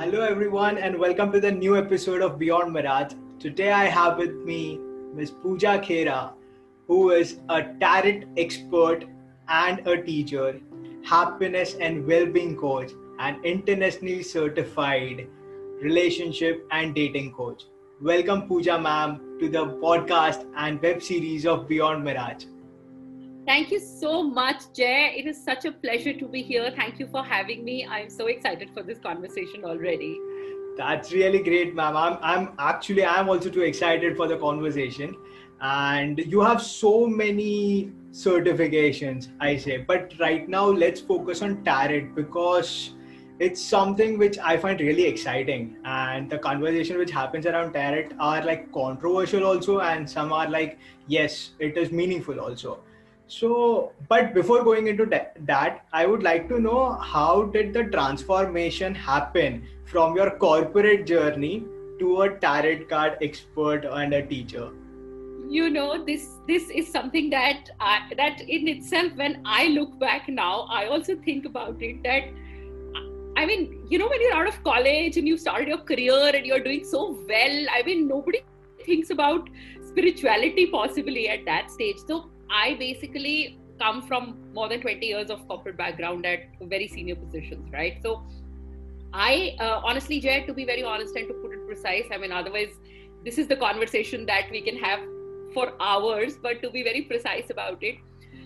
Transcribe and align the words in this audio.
Hello, 0.00 0.20
everyone, 0.20 0.78
and 0.78 0.96
welcome 0.96 1.32
to 1.32 1.40
the 1.40 1.50
new 1.50 1.76
episode 1.76 2.22
of 2.22 2.38
Beyond 2.38 2.72
Mirage. 2.72 3.14
Today, 3.40 3.72
I 3.72 3.86
have 3.86 4.16
with 4.16 4.32
me 4.44 4.78
Ms. 5.12 5.32
Pooja 5.32 5.80
Khera, 5.80 6.34
who 6.86 7.10
is 7.10 7.40
a 7.48 7.64
tarot 7.80 8.22
expert 8.36 9.06
and 9.48 9.84
a 9.88 10.00
teacher, 10.00 10.60
happiness 11.04 11.74
and 11.80 12.06
well 12.06 12.26
being 12.26 12.56
coach, 12.56 12.92
and 13.18 13.44
internationally 13.44 14.22
certified 14.22 15.26
relationship 15.82 16.64
and 16.70 16.94
dating 16.94 17.32
coach. 17.32 17.64
Welcome, 18.00 18.42
Pooja 18.42 18.80
ma'am, 18.80 19.20
to 19.40 19.48
the 19.48 19.66
podcast 19.82 20.46
and 20.56 20.80
web 20.80 21.02
series 21.02 21.44
of 21.44 21.66
Beyond 21.66 22.04
Mirage. 22.04 22.44
Thank 23.48 23.70
you 23.70 23.80
so 23.80 24.22
much, 24.22 24.64
Jay. 24.74 25.14
It 25.16 25.26
is 25.26 25.42
such 25.42 25.64
a 25.64 25.72
pleasure 25.72 26.12
to 26.12 26.28
be 26.28 26.42
here. 26.42 26.70
Thank 26.76 26.98
you 26.98 27.06
for 27.06 27.24
having 27.24 27.64
me. 27.64 27.86
I'm 27.86 28.10
so 28.10 28.26
excited 28.26 28.68
for 28.74 28.82
this 28.82 28.98
conversation 28.98 29.64
already. 29.64 30.20
That's 30.76 31.12
really 31.12 31.42
great, 31.42 31.74
ma'am. 31.74 31.96
I'm, 31.96 32.18
I'm 32.20 32.52
actually 32.58 33.06
I'm 33.06 33.26
also 33.26 33.48
too 33.48 33.62
excited 33.62 34.18
for 34.18 34.28
the 34.28 34.36
conversation. 34.36 35.16
And 35.62 36.18
you 36.18 36.42
have 36.42 36.60
so 36.60 37.06
many 37.06 37.90
certifications, 38.10 39.28
I 39.40 39.56
say. 39.56 39.78
But 39.78 40.12
right 40.20 40.46
now, 40.46 40.66
let's 40.66 41.00
focus 41.00 41.40
on 41.40 41.64
Tarot 41.64 42.10
because 42.14 42.90
it's 43.38 43.62
something 43.62 44.18
which 44.18 44.36
I 44.36 44.58
find 44.58 44.78
really 44.78 45.06
exciting. 45.06 45.78
And 45.86 46.28
the 46.28 46.38
conversation 46.38 46.98
which 46.98 47.12
happens 47.12 47.46
around 47.46 47.72
Tarot 47.72 48.10
are 48.20 48.44
like 48.44 48.70
controversial 48.72 49.46
also, 49.46 49.80
and 49.80 50.08
some 50.08 50.34
are 50.34 50.50
like, 50.50 50.78
yes, 51.06 51.52
it 51.58 51.78
is 51.78 51.90
meaningful 51.90 52.40
also. 52.40 52.80
So, 53.28 53.92
but 54.08 54.32
before 54.32 54.64
going 54.64 54.86
into 54.86 55.04
that, 55.04 55.84
I 55.92 56.06
would 56.06 56.22
like 56.22 56.48
to 56.48 56.58
know 56.58 56.92
how 56.94 57.44
did 57.44 57.74
the 57.74 57.84
transformation 57.84 58.94
happen 58.94 59.66
from 59.84 60.16
your 60.16 60.30
corporate 60.30 61.06
journey 61.06 61.64
to 61.98 62.22
a 62.22 62.30
tarot 62.38 62.86
card 62.88 63.18
expert 63.20 63.84
and 63.84 64.14
a 64.14 64.26
teacher? 64.26 64.70
You 65.46 65.68
know, 65.68 66.04
this 66.04 66.36
this 66.46 66.70
is 66.70 66.90
something 66.90 67.28
that 67.30 67.70
I, 67.80 68.10
that 68.16 68.40
in 68.40 68.66
itself, 68.68 69.12
when 69.16 69.42
I 69.44 69.68
look 69.68 69.98
back 69.98 70.28
now, 70.28 70.66
I 70.70 70.86
also 70.86 71.16
think 71.16 71.44
about 71.44 71.82
it. 71.82 72.02
That 72.04 72.24
I 73.36 73.44
mean, 73.44 73.86
you 73.90 73.98
know, 73.98 74.08
when 74.08 74.22
you're 74.22 74.34
out 74.34 74.48
of 74.48 74.62
college 74.64 75.18
and 75.18 75.28
you 75.28 75.36
started 75.36 75.68
your 75.68 75.78
career 75.78 76.32
and 76.34 76.46
you're 76.46 76.64
doing 76.64 76.84
so 76.84 77.18
well, 77.28 77.66
I 77.74 77.82
mean, 77.84 78.08
nobody 78.08 78.40
thinks 78.86 79.10
about 79.10 79.50
spirituality 79.86 80.66
possibly 80.66 81.28
at 81.28 81.44
that 81.44 81.70
stage. 81.70 81.98
So 82.06 82.30
I 82.50 82.74
basically 82.74 83.58
come 83.78 84.02
from 84.02 84.52
more 84.52 84.68
than 84.68 84.80
20 84.80 85.06
years 85.06 85.30
of 85.30 85.46
corporate 85.46 85.76
background 85.76 86.26
at 86.26 86.40
very 86.62 86.88
senior 86.88 87.16
positions, 87.16 87.70
right? 87.72 87.98
So 88.02 88.24
I 89.12 89.56
uh, 89.60 89.80
honestly, 89.84 90.20
Jay, 90.20 90.44
to 90.46 90.52
be 90.52 90.64
very 90.64 90.82
honest 90.82 91.14
and 91.16 91.28
to 91.28 91.34
put 91.34 91.52
it 91.52 91.66
precise, 91.66 92.04
I 92.12 92.18
mean, 92.18 92.32
otherwise, 92.32 92.72
this 93.24 93.38
is 93.38 93.46
the 93.46 93.56
conversation 93.56 94.26
that 94.26 94.50
we 94.50 94.60
can 94.60 94.76
have 94.76 95.00
for 95.54 95.72
hours, 95.80 96.36
but 96.42 96.62
to 96.62 96.70
be 96.70 96.82
very 96.82 97.02
precise 97.02 97.50
about 97.50 97.82
it. 97.82 97.96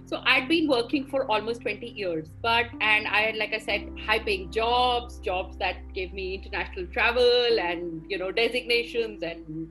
So 0.04 0.20
I'd 0.26 0.48
been 0.48 0.68
working 0.68 1.06
for 1.06 1.30
almost 1.30 1.62
20 1.62 1.86
years, 1.86 2.28
but 2.42 2.66
and 2.80 3.06
I 3.06 3.22
had, 3.22 3.36
like 3.36 3.54
I 3.54 3.58
said, 3.58 3.88
high-paying 4.04 4.50
jobs, 4.50 5.18
jobs 5.20 5.56
that 5.58 5.76
gave 5.94 6.12
me 6.12 6.34
international 6.34 6.86
travel 6.86 7.58
and 7.58 8.04
you 8.08 8.18
know 8.18 8.30
designations 8.30 9.22
and 9.22 9.68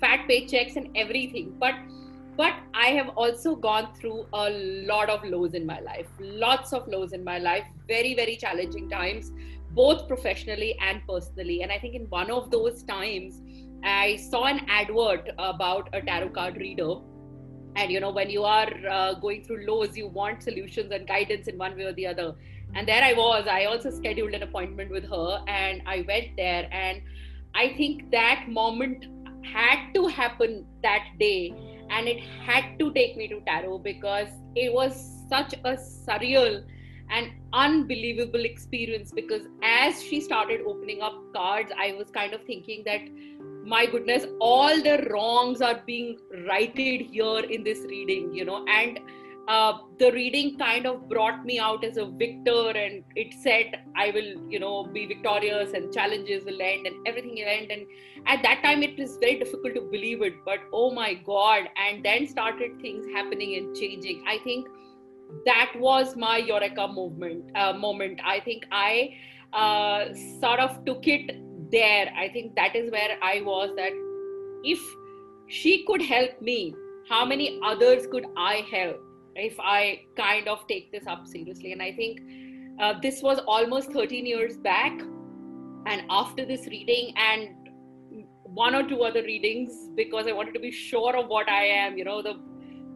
fat 0.00 0.26
paychecks 0.28 0.76
and 0.76 0.96
everything. 0.96 1.54
But 1.58 1.74
but 2.36 2.54
i 2.74 2.86
have 2.86 3.08
also 3.10 3.54
gone 3.54 3.88
through 3.94 4.26
a 4.32 4.50
lot 4.92 5.08
of 5.08 5.24
lows 5.24 5.54
in 5.54 5.66
my 5.66 5.80
life 5.80 6.06
lots 6.20 6.72
of 6.72 6.86
lows 6.88 7.12
in 7.12 7.22
my 7.24 7.38
life 7.38 7.64
very 7.88 8.14
very 8.14 8.36
challenging 8.36 8.88
times 8.88 9.32
both 9.74 10.06
professionally 10.08 10.76
and 10.80 11.02
personally. 11.08 11.62
And 11.62 11.72
i 11.72 11.78
think 11.78 11.94
in 11.94 12.06
one 12.08 12.30
of 12.30 12.50
those 12.50 12.82
times 12.82 13.42
i 13.84 14.16
saw 14.16 14.44
an 14.44 14.60
advert 14.68 15.30
about 15.38 15.88
a 15.92 16.00
tarot 16.00 16.30
card 16.30 16.56
reader. 16.56 16.94
And 17.76 17.90
you 17.90 18.00
know 18.00 18.10
when 18.10 18.30
you 18.30 18.44
are 18.44 18.72
uh, 18.88 19.14
going 19.14 19.42
through 19.44 19.66
lows 19.66 19.96
you 19.96 20.06
want 20.06 20.42
solutions 20.42 20.92
and 20.92 21.08
guidance 21.08 21.48
in 21.48 21.58
one 21.58 21.76
way 21.76 21.84
or 21.84 21.92
the 21.92 22.06
other. 22.06 22.34
And 22.74 22.88
there 22.88 23.02
i 23.02 23.12
was. 23.12 23.46
I 23.48 23.64
also 23.64 23.90
scheduled 23.90 24.34
an 24.34 24.42
appointment 24.42 24.90
with 24.90 25.08
her 25.10 25.42
and 25.48 25.82
i 25.86 26.04
went 26.06 26.36
there. 26.36 26.68
And 26.70 27.02
i 27.54 27.68
think 27.76 28.10
that 28.12 28.46
moment 28.48 29.06
had 29.44 29.92
to 29.94 30.06
happen 30.06 30.66
that 30.82 31.04
day 31.18 31.54
and 31.90 32.08
it 32.08 32.20
had 32.20 32.78
to 32.78 32.92
take 32.92 33.16
me 33.16 33.28
to 33.28 33.40
tarot 33.46 33.78
because 33.78 34.28
it 34.54 34.72
was 34.72 35.24
such 35.28 35.54
a 35.64 35.76
surreal 35.76 36.64
and 37.10 37.30
unbelievable 37.52 38.44
experience. 38.44 39.12
Because 39.12 39.42
as 39.62 40.02
she 40.02 40.20
started 40.20 40.62
opening 40.66 41.02
up 41.02 41.14
cards 41.34 41.72
i 41.78 41.92
was 41.98 42.10
kind 42.10 42.34
of 42.34 42.42
thinking 42.44 42.82
that 42.84 43.02
my 43.72 43.86
goodness 43.86 44.26
all 44.40 44.82
the 44.82 44.96
wrongs 45.10 45.60
are 45.60 45.80
being 45.86 46.18
righted 46.48 47.06
here 47.12 47.40
in 47.56 47.64
this 47.64 47.80
reading 47.92 48.32
you 48.34 48.44
know 48.44 48.64
and 48.66 49.00
uh, 49.46 49.78
the 49.98 50.10
reading 50.12 50.56
kind 50.58 50.86
of 50.86 51.08
brought 51.08 51.44
me 51.44 51.58
out 51.58 51.84
as 51.84 51.96
a 51.96 52.06
victor 52.06 52.70
and 52.70 53.04
it 53.14 53.34
said 53.42 53.78
i 53.96 54.10
will 54.10 54.30
you 54.50 54.58
know 54.58 54.84
be 54.84 55.04
victorious 55.06 55.72
and 55.74 55.92
challenges 55.92 56.44
will 56.44 56.62
end 56.62 56.86
and 56.86 57.06
everything 57.06 57.34
will 57.34 57.48
end. 57.48 57.70
And 57.70 57.86
at 58.26 58.42
that 58.42 58.62
time 58.62 58.82
it 58.82 58.98
was 58.98 59.16
very 59.18 59.38
difficult 59.38 59.74
to 59.74 59.82
believe 59.82 60.22
it 60.22 60.34
but 60.44 60.60
oh 60.72 60.92
my 60.92 61.14
god. 61.14 61.68
And 61.76 62.04
then 62.04 62.26
started 62.26 62.80
things 62.80 63.06
happening 63.14 63.56
and 63.56 63.76
changing. 63.76 64.24
I 64.26 64.38
think 64.44 64.66
that 65.44 65.72
was 65.76 66.16
my 66.16 66.38
eureka 66.38 66.88
movement 66.88 67.50
uh, 67.54 67.72
moment. 67.72 68.20
I 68.24 68.40
think 68.40 68.66
i 68.72 69.14
uh, 69.52 70.12
sort 70.40 70.60
of 70.60 70.84
took 70.84 71.06
it 71.06 71.36
there. 71.70 72.12
I 72.16 72.28
think 72.28 72.54
that 72.56 72.74
is 72.74 72.90
where 72.90 73.18
i 73.22 73.40
was 73.42 73.70
that 73.76 73.92
if 74.64 74.80
she 75.48 75.84
could 75.84 76.02
help 76.02 76.40
me 76.40 76.74
how 77.08 77.24
many 77.24 77.60
others 77.62 78.06
could 78.06 78.26
i 78.36 78.64
help 78.70 79.03
if 79.36 79.58
I 79.58 80.00
kind 80.16 80.48
of 80.48 80.66
take 80.68 80.92
this 80.92 81.06
up 81.06 81.26
seriously. 81.26 81.72
And 81.72 81.82
I 81.82 81.92
think 81.92 82.20
uh, 82.80 82.94
this 83.00 83.22
was 83.22 83.38
almost 83.46 83.92
13 83.92 84.26
years 84.26 84.56
back. 84.56 84.92
And 85.86 86.02
after 86.08 86.44
this 86.44 86.66
reading 86.66 87.12
and 87.16 87.48
one 88.44 88.74
or 88.74 88.88
two 88.88 89.02
other 89.02 89.22
readings, 89.22 89.90
because 89.96 90.26
I 90.26 90.32
wanted 90.32 90.54
to 90.54 90.60
be 90.60 90.70
sure 90.70 91.16
of 91.16 91.28
what 91.28 91.48
I 91.48 91.64
am, 91.64 91.98
you 91.98 92.04
know, 92.04 92.22
the 92.22 92.40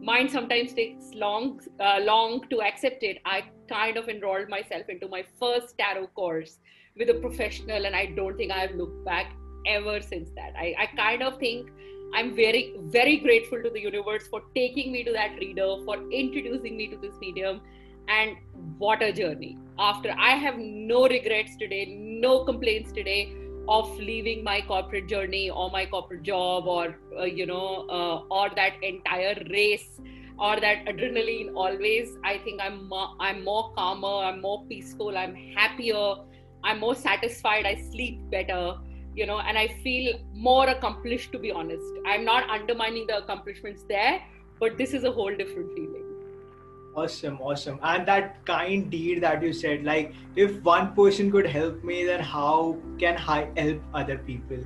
mind 0.01 0.31
sometimes 0.31 0.73
takes 0.73 1.13
long, 1.13 1.59
uh, 1.79 1.99
long 2.01 2.47
to 2.49 2.61
accept 2.61 3.03
it. 3.03 3.19
I 3.25 3.43
kind 3.67 3.97
of 3.97 4.07
enrolled 4.07 4.49
myself 4.49 4.83
into 4.89 5.07
my 5.07 5.23
first 5.39 5.77
tarot 5.77 6.07
course 6.07 6.59
with 6.97 7.09
a 7.09 7.15
professional, 7.15 7.85
and 7.85 7.95
I 7.95 8.07
don't 8.07 8.37
think 8.37 8.51
I've 8.51 8.75
looked 8.75 9.05
back 9.05 9.33
ever 9.67 10.01
since 10.01 10.29
that. 10.35 10.53
I, 10.57 10.75
I 10.79 10.85
kind 10.95 11.21
of 11.21 11.37
think 11.39 11.69
I'm 12.13 12.35
very, 12.35 12.75
very 12.85 13.17
grateful 13.17 13.61
to 13.61 13.69
the 13.69 13.79
universe 13.79 14.27
for 14.27 14.41
taking 14.55 14.91
me 14.91 15.03
to 15.03 15.11
that 15.13 15.35
reader, 15.39 15.75
for 15.85 15.97
introducing 16.11 16.77
me 16.77 16.87
to 16.87 16.97
this 16.97 17.13
medium. 17.19 17.61
And 18.07 18.37
what 18.77 19.01
a 19.03 19.11
journey. 19.11 19.57
After 19.77 20.15
I 20.17 20.31
have 20.31 20.57
no 20.57 21.07
regrets 21.07 21.55
today, 21.57 21.85
no 21.85 22.43
complaints 22.45 22.91
today 22.91 23.33
of 23.67 23.95
leaving 23.97 24.43
my 24.43 24.61
corporate 24.61 25.07
journey 25.07 25.49
or 25.49 25.69
my 25.69 25.85
corporate 25.85 26.23
job 26.23 26.65
or, 26.67 26.97
uh, 27.17 27.23
you 27.23 27.45
know, 27.45 27.85
uh, 27.89 28.33
or 28.33 28.49
that 28.55 28.81
entire 28.81 29.35
race 29.51 29.99
or 30.39 30.59
that 30.59 30.85
adrenaline 30.85 31.53
always 31.55 32.17
i 32.23 32.37
think 32.39 32.61
i'm 32.61 32.87
more, 32.87 33.09
i'm 33.19 33.43
more 33.43 33.73
calmer 33.73 34.25
i'm 34.27 34.41
more 34.41 34.65
peaceful 34.67 35.17
i'm 35.17 35.35
happier 35.35 36.15
i'm 36.63 36.79
more 36.79 36.95
satisfied 36.95 37.65
i 37.65 37.75
sleep 37.91 38.19
better 38.31 38.77
you 39.15 39.25
know 39.25 39.39
and 39.39 39.57
i 39.57 39.67
feel 39.83 40.19
more 40.33 40.67
accomplished 40.69 41.31
to 41.31 41.39
be 41.39 41.51
honest. 41.51 41.85
I'm 42.05 42.25
not 42.25 42.49
undermining 42.49 43.07
the 43.07 43.17
accomplishments 43.17 43.83
there 43.87 44.21
but 44.59 44.77
this 44.77 44.93
is 44.93 45.03
a 45.03 45.11
whole 45.11 45.35
different 45.35 45.73
feeling. 45.73 46.03
Awesome 46.95 47.39
awesome. 47.39 47.79
And 47.81 48.05
that 48.07 48.45
kind 48.45 48.89
deed 48.89 49.21
that 49.23 49.41
you 49.41 49.53
said 49.53 49.83
like 49.83 50.13
if 50.35 50.61
one 50.63 50.93
person 50.93 51.31
could 51.31 51.47
help 51.47 51.83
me 51.83 52.03
then 52.05 52.19
how 52.19 52.77
can 52.99 53.17
i 53.17 53.47
help 53.57 53.81
other 53.93 54.17
people? 54.17 54.57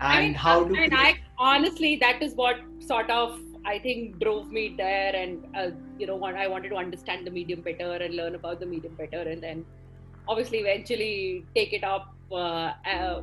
And 0.00 0.18
I 0.18 0.20
mean, 0.20 0.34
how 0.34 0.64
do 0.64 0.74
and 0.74 0.94
i 0.94 1.14
honestly 1.38 1.96
that 1.96 2.22
is 2.22 2.34
what 2.34 2.56
sort 2.80 3.10
of 3.10 3.40
i 3.64 3.78
think 3.78 4.18
drove 4.20 4.50
me 4.50 4.74
there 4.76 5.14
and 5.14 5.46
uh, 5.56 5.70
you 5.98 6.06
know 6.06 6.22
i 6.24 6.46
wanted 6.46 6.68
to 6.70 6.76
understand 6.76 7.26
the 7.26 7.30
medium 7.30 7.60
better 7.60 7.92
and 7.92 8.14
learn 8.14 8.34
about 8.34 8.60
the 8.60 8.66
medium 8.66 8.94
better 8.94 9.22
and 9.22 9.42
then 9.42 9.64
obviously 10.28 10.58
eventually 10.58 11.44
take 11.54 11.72
it 11.72 11.84
up 11.84 12.14
uh, 12.32 12.72
uh, 12.86 13.20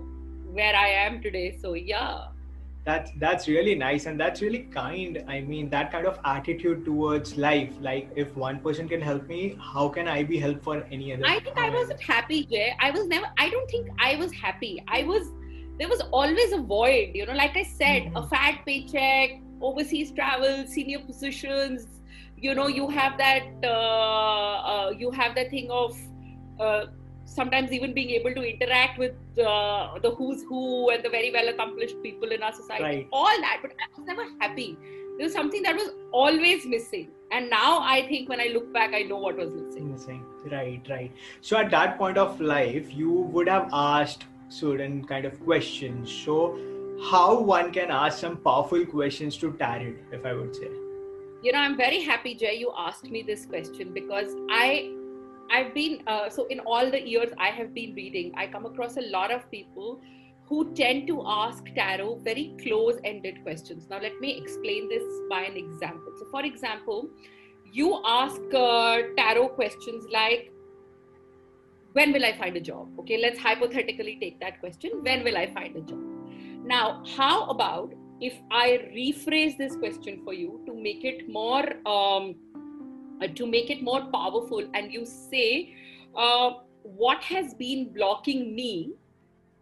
where 0.53 0.75
I 0.75 0.88
am 0.88 1.21
today. 1.21 1.57
So 1.62 1.74
yeah. 1.74 2.27
That's 2.83 3.12
that's 3.19 3.48
really 3.48 3.75
nice 3.75 4.07
and 4.07 4.19
that's 4.19 4.42
really 4.42 4.63
kind. 4.75 5.24
I 5.27 5.42
mean 5.42 5.69
that 5.69 5.92
kind 5.92 6.07
of 6.07 6.19
attitude 6.25 6.83
towards 6.83 7.38
life. 7.38 7.74
Like 7.80 8.09
if 8.15 8.36
one 8.36 8.59
person 8.59 8.89
can 8.89 9.01
help 9.01 9.27
me, 9.27 9.56
how 9.74 9.88
can 9.89 10.07
I 10.07 10.24
be 10.24 10.39
help 10.39 10.63
for 10.63 10.83
any 10.92 11.13
other? 11.13 11.27
I 11.27 11.39
think 11.42 11.59
I 11.59 11.69
wasn't 11.69 12.01
happy, 12.01 12.45
Jay. 12.45 12.74
I 12.80 12.89
was 12.89 13.06
never 13.07 13.27
I 13.38 13.51
don't 13.51 13.69
think 13.69 13.89
I 14.00 14.15
was 14.15 14.33
happy. 14.33 14.83
I 14.88 15.03
was 15.03 15.30
there 15.77 15.88
was 15.88 16.01
always 16.12 16.53
a 16.53 16.57
void, 16.57 17.12
you 17.13 17.25
know, 17.25 17.33
like 17.33 17.56
I 17.56 17.63
said, 17.63 18.03
mm-hmm. 18.03 18.18
a 18.18 18.27
fat 18.27 18.59
paycheck, 18.65 19.42
overseas 19.62 20.12
travel, 20.12 20.65
senior 20.68 21.00
positions, 21.00 21.88
you 22.38 22.56
know, 22.56 22.68
you 22.68 22.89
have 22.89 23.18
that 23.19 23.44
uh, 23.63 23.68
uh, 23.68 24.89
you 24.98 25.12
have 25.12 25.36
that 25.36 25.51
thing 25.51 25.69
of 25.69 25.98
uh, 26.59 26.86
sometimes 27.35 27.71
even 27.77 27.93
being 27.97 28.09
able 28.19 28.33
to 28.37 28.41
interact 28.53 28.97
with 29.03 29.13
uh, 29.51 29.99
the 30.05 30.11
who's 30.17 30.43
who 30.49 30.61
and 30.95 31.03
the 31.05 31.09
very 31.17 31.31
well 31.35 31.47
accomplished 31.53 32.01
people 32.07 32.31
in 32.37 32.43
our 32.47 32.53
society 32.59 32.83
Right. 32.89 33.07
all 33.21 33.37
that 33.47 33.59
but 33.65 33.71
i 33.85 33.87
was 33.97 34.07
never 34.11 34.25
happy 34.41 34.67
there 35.17 35.25
was 35.27 35.33
something 35.39 35.63
that 35.67 35.75
was 35.81 35.91
always 36.23 36.65
missing 36.73 37.07
and 37.37 37.49
now 37.55 37.69
i 37.93 37.97
think 38.09 38.27
when 38.33 38.41
i 38.45 38.47
look 38.57 38.67
back 38.79 38.93
i 38.99 39.01
know 39.13 39.17
what 39.27 39.37
was 39.43 39.53
missing 39.61 39.87
Missing. 39.91 40.21
Right, 40.51 40.81
right. 40.89 41.11
So 41.41 41.57
at 41.57 41.69
that 41.71 41.97
point 41.97 42.17
of 42.17 42.39
life, 42.41 42.91
you 42.99 43.11
would 43.37 43.47
have 43.47 43.69
asked 43.71 44.23
certain 44.49 45.03
kind 45.11 45.25
of 45.25 45.39
questions. 45.45 46.11
So 46.11 46.37
how 47.11 47.39
one 47.39 47.71
can 47.71 47.91
ask 47.91 48.19
some 48.19 48.37
powerful 48.37 48.85
questions 48.85 49.37
to 49.43 49.51
Tarot, 49.53 49.93
if 50.11 50.25
I 50.25 50.33
would 50.39 50.55
say. 50.61 50.71
you 51.45 51.51
know 51.53 51.59
i'm 51.67 51.75
very 51.77 51.99
happy 52.07 52.31
jay 52.41 52.49
you 52.61 52.71
asked 52.87 53.07
me 53.13 53.21
this 53.29 53.45
question 53.51 53.93
because 53.93 54.33
i 54.57 54.65
i've 55.51 55.74
been 55.74 56.01
uh, 56.07 56.30
so 56.30 56.48
in 56.48 56.59
all 56.62 56.89
the 56.89 57.01
years 57.13 57.31
i 57.38 57.50
have 57.59 57.74
been 57.74 57.94
reading 57.95 58.33
i 58.36 58.48
come 58.48 58.65
across 58.65 58.98
a 58.98 59.07
lot 59.18 59.31
of 59.31 59.50
people 59.51 60.01
who 60.51 60.74
tend 60.74 61.07
to 61.07 61.24
ask 61.25 61.63
tarot 61.75 62.15
very 62.24 62.53
close 62.62 62.98
ended 63.06 63.42
questions. 63.42 63.88
Now 63.89 64.01
let 64.01 64.19
me 64.19 64.38
explain 64.38 64.89
this 64.89 65.03
by 65.30 65.44
an 65.44 65.56
example. 65.56 66.12
So 66.19 66.25
for 66.30 66.44
example 66.44 67.09
you 67.71 68.01
ask 68.06 68.42
uh, 68.53 68.98
tarot 69.15 69.48
questions 69.59 70.06
like 70.12 70.51
when 71.94 72.12
will 72.12 72.25
i 72.25 72.33
find 72.38 72.57
a 72.57 72.59
job? 72.59 73.00
Okay 73.00 73.18
let's 73.21 73.39
hypothetically 73.39 74.18
take 74.19 74.42
that 74.42 74.59
question 74.59 75.00
when 75.03 75.24
will 75.24 75.38
i 75.38 75.45
find 75.53 75.77
a 75.77 75.81
job? 75.81 76.03
Now 76.65 77.01
how 77.15 77.45
about 77.45 77.94
if 78.19 78.33
I 78.51 78.68
rephrase 78.94 79.57
this 79.57 79.77
question 79.77 80.21
for 80.25 80.33
you 80.33 80.62
to 80.65 80.75
make 80.75 81.06
it 81.06 81.30
more 81.30 81.63
um, 81.88 82.36
uh, 83.21 83.27
to 83.39 83.47
make 83.47 83.69
it 83.69 83.81
more 83.81 84.01
powerful, 84.13 84.68
and 84.73 84.91
you 84.91 85.06
say, 85.06 85.75
uh, 86.15 86.51
"What 87.03 87.23
has 87.23 87.53
been 87.53 87.85
blocking 87.94 88.56
me 88.56 88.94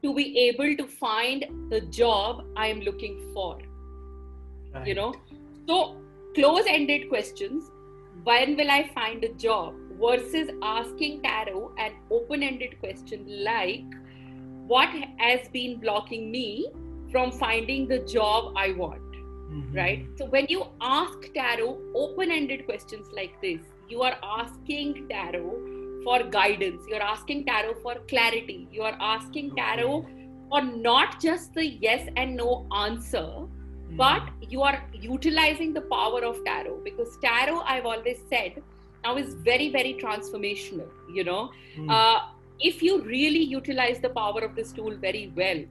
to 0.03 0.13
be 0.13 0.25
able 0.45 0.75
to 0.81 0.87
find 0.87 1.45
the 1.71 1.81
job 1.99 2.45
I 2.55 2.67
am 2.67 2.81
looking 2.81 3.19
for?" 3.33 3.57
Right. 4.73 4.87
You 4.87 4.95
know, 4.95 5.13
so 5.67 5.97
close-ended 6.35 7.09
questions. 7.09 7.69
When 8.23 8.57
will 8.57 8.71
I 8.71 8.81
find 8.95 9.23
a 9.23 9.33
job? 9.47 9.85
Versus 10.01 10.49
asking 10.63 11.15
tarot 11.23 11.73
an 11.77 11.95
open-ended 12.17 12.75
question 12.83 13.25
like, 13.47 13.97
"What 14.73 14.93
has 15.17 15.49
been 15.49 15.79
blocking 15.87 16.31
me?" 16.35 16.47
from 17.11 17.31
finding 17.31 17.87
the 17.87 17.97
job 18.11 18.53
I 18.55 18.71
want, 18.79 19.08
Mhm. 19.49 19.75
right? 19.75 20.05
So 20.17 20.25
when 20.25 20.45
you 20.49 20.63
ask 20.81 21.33
tarot 21.33 21.77
open 21.95 22.31
ended 22.31 22.65
questions 22.65 23.07
like 23.19 23.35
this, 23.41 23.61
you 23.89 24.01
are 24.01 24.17
asking 24.23 25.07
tarot 25.09 25.53
for 26.03 26.23
guidance, 26.23 26.83
you're 26.87 27.01
asking 27.01 27.45
tarot 27.45 27.75
for 27.83 27.95
clarity, 28.07 28.67
you 28.71 28.83
are 28.83 28.97
asking 28.99 29.55
tarot 29.55 30.05
for 30.49 30.61
not 30.61 31.19
just 31.19 31.53
the 31.53 31.65
yes 31.65 32.07
and 32.15 32.35
no 32.35 32.65
answer, 32.83 33.25
Mhm. 33.25 33.97
but 33.97 34.23
you 34.53 34.61
are 34.61 34.77
utilizing 34.93 35.73
the 35.73 35.81
power 35.95 36.21
of 36.31 36.43
tarot 36.45 36.77
because 36.83 37.17
tarot, 37.17 37.61
I've 37.65 37.85
always 37.85 38.21
said, 38.29 38.61
now 39.03 39.15
is 39.17 39.33
very, 39.33 39.69
very 39.69 39.93
transformational, 40.05 40.89
you 41.17 41.23
know 41.23 41.41
Mhm. 41.75 41.89
uh, 41.97 42.19
if 42.69 42.81
you 42.83 43.01
really 43.01 43.43
utilize 43.57 43.99
the 44.05 44.09
power 44.21 44.41
of 44.47 44.55
this 44.55 44.71
tool 44.79 44.95
very 45.07 45.31
well, 45.35 45.61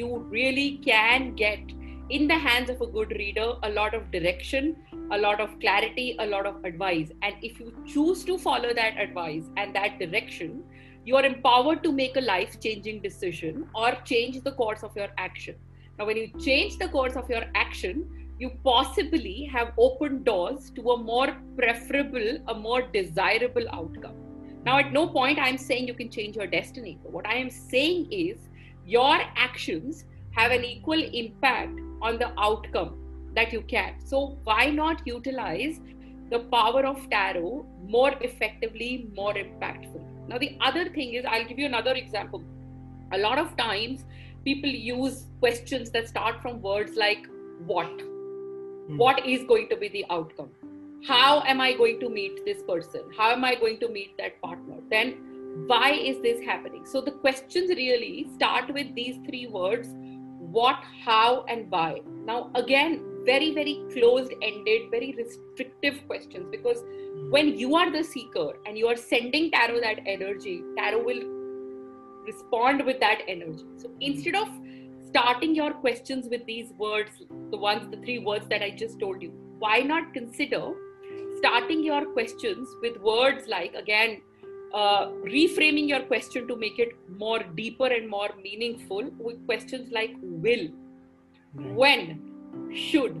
you 0.00 0.06
really 0.36 0.70
can 0.84 1.34
get 1.34 1.60
in 2.10 2.26
the 2.26 2.38
hands 2.38 2.70
of 2.70 2.80
a 2.80 2.86
good 2.86 3.10
reader 3.10 3.52
a 3.62 3.68
lot 3.68 3.94
of 3.94 4.10
direction, 4.10 4.76
a 5.10 5.18
lot 5.18 5.40
of 5.40 5.58
clarity, 5.60 6.16
a 6.18 6.26
lot 6.26 6.46
of 6.46 6.64
advice. 6.64 7.10
And 7.22 7.34
if 7.42 7.60
you 7.60 7.74
choose 7.86 8.24
to 8.24 8.38
follow 8.38 8.72
that 8.74 8.96
advice 8.96 9.44
and 9.56 9.74
that 9.74 9.98
direction, 9.98 10.62
you 11.04 11.16
are 11.16 11.24
empowered 11.24 11.82
to 11.82 11.92
make 11.92 12.16
a 12.16 12.20
life 12.20 12.60
changing 12.60 13.02
decision 13.02 13.68
or 13.74 13.92
change 14.04 14.42
the 14.42 14.52
course 14.52 14.82
of 14.82 14.96
your 14.96 15.08
action. 15.18 15.56
Now, 15.98 16.06
when 16.06 16.16
you 16.16 16.28
change 16.38 16.78
the 16.78 16.88
course 16.88 17.16
of 17.16 17.28
your 17.28 17.44
action, 17.54 18.08
you 18.38 18.50
possibly 18.64 19.44
have 19.52 19.72
opened 19.76 20.24
doors 20.24 20.70
to 20.76 20.90
a 20.92 20.96
more 20.96 21.36
preferable, 21.56 22.38
a 22.46 22.54
more 22.54 22.82
desirable 22.82 23.66
outcome. 23.72 24.14
Now, 24.64 24.78
at 24.78 24.92
no 24.92 25.08
point 25.08 25.38
I'm 25.38 25.58
saying 25.58 25.88
you 25.88 25.94
can 25.94 26.10
change 26.10 26.36
your 26.36 26.46
destiny. 26.46 26.98
What 27.02 27.26
I 27.26 27.34
am 27.34 27.50
saying 27.50 28.12
is 28.12 28.38
your 28.86 29.18
actions 29.36 30.04
have 30.32 30.52
an 30.52 30.64
equal 30.64 31.02
impact 31.02 31.80
on 32.02 32.18
the 32.18 32.32
outcome 32.38 32.98
that 33.34 33.52
you 33.52 33.62
can. 33.62 33.94
So, 34.04 34.38
why 34.44 34.70
not 34.70 35.02
utilize 35.06 35.80
the 36.30 36.40
power 36.54 36.84
of 36.86 37.08
tarot 37.10 37.66
more 37.86 38.14
effectively, 38.20 39.08
more 39.14 39.34
impactful? 39.34 40.02
Now, 40.28 40.38
the 40.38 40.56
other 40.60 40.88
thing 40.88 41.14
is, 41.14 41.24
I'll 41.24 41.44
give 41.44 41.58
you 41.58 41.66
another 41.66 41.92
example. 41.92 42.42
A 43.12 43.18
lot 43.18 43.38
of 43.38 43.56
times, 43.56 44.04
people 44.44 44.70
use 44.70 45.26
questions 45.40 45.90
that 45.90 46.08
start 46.08 46.42
from 46.42 46.60
words 46.60 46.96
like 46.96 47.26
what? 47.66 48.00
Hmm. 48.00 48.98
What 48.98 49.26
is 49.26 49.44
going 49.44 49.68
to 49.70 49.76
be 49.76 49.88
the 49.88 50.04
outcome? 50.10 50.50
How 51.06 51.42
am 51.42 51.60
I 51.60 51.74
going 51.74 52.00
to 52.00 52.08
meet 52.08 52.44
this 52.44 52.62
person? 52.62 53.02
How 53.16 53.30
am 53.30 53.44
I 53.44 53.54
going 53.54 53.78
to 53.80 53.88
meet 53.88 54.16
that 54.18 54.40
partner? 54.42 54.78
Then, 54.90 55.64
why 55.66 55.92
is 55.92 56.20
this 56.22 56.44
happening? 56.44 56.84
So, 56.86 57.00
the 57.00 57.12
questions 57.12 57.70
really 57.70 58.28
start 58.34 58.72
with 58.72 58.94
these 58.94 59.16
three 59.26 59.46
words 59.46 59.88
what, 60.58 60.82
how, 61.04 61.44
and 61.48 61.70
why. 61.70 62.00
Now, 62.24 62.50
again, 62.54 63.00
very, 63.24 63.54
very 63.54 63.74
closed 63.92 64.32
ended, 64.42 64.90
very 64.90 65.14
restrictive 65.16 66.06
questions 66.06 66.48
because 66.50 66.82
when 67.30 67.58
you 67.58 67.76
are 67.76 67.90
the 67.92 68.02
seeker 68.02 68.52
and 68.66 68.78
you 68.78 68.88
are 68.88 68.96
sending 68.96 69.50
tarot 69.50 69.80
that 69.80 70.00
energy, 70.06 70.62
tarot 70.76 71.04
will 71.04 71.22
respond 72.26 72.84
with 72.84 72.98
that 73.00 73.22
energy. 73.28 73.64
So, 73.76 73.90
instead 74.00 74.34
of 74.34 74.48
starting 75.08 75.54
your 75.54 75.72
questions 75.72 76.28
with 76.30 76.44
these 76.46 76.72
words, 76.78 77.10
the 77.50 77.56
ones, 77.56 77.90
the 77.90 77.98
three 77.98 78.18
words 78.18 78.46
that 78.48 78.62
I 78.62 78.70
just 78.70 78.98
told 79.00 79.22
you, 79.22 79.30
why 79.58 79.78
not 79.80 80.12
consider 80.12 80.72
starting 81.38 81.84
your 81.84 82.04
questions 82.06 82.68
with 82.82 82.98
words 83.00 83.46
like, 83.48 83.74
again, 83.74 84.20
uh, 84.74 85.08
reframing 85.24 85.88
your 85.88 86.00
question 86.00 86.46
to 86.48 86.56
make 86.56 86.78
it 86.78 86.96
more 87.08 87.42
deeper 87.54 87.86
and 87.86 88.08
more 88.08 88.30
meaningful 88.42 89.10
with 89.18 89.44
questions 89.46 89.90
like 89.90 90.14
will, 90.22 90.68
when, 91.54 92.20
should, 92.74 93.16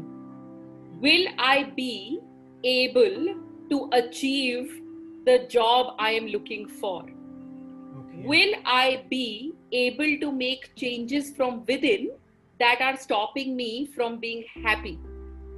will 1.00 1.26
I 1.38 1.72
be 1.76 2.20
able 2.64 3.34
to 3.70 3.90
achieve 3.92 4.80
the 5.24 5.46
job 5.48 5.94
I 5.98 6.12
am 6.12 6.26
looking 6.26 6.68
for? 6.68 7.02
Okay. 7.02 8.22
Will 8.24 8.54
I 8.64 9.04
be 9.08 9.52
able 9.72 10.18
to 10.20 10.32
make 10.32 10.74
changes 10.74 11.32
from 11.36 11.64
within 11.66 12.10
that 12.58 12.80
are 12.80 12.96
stopping 12.96 13.56
me 13.56 13.86
from 13.86 14.18
being 14.18 14.44
happy? 14.62 14.98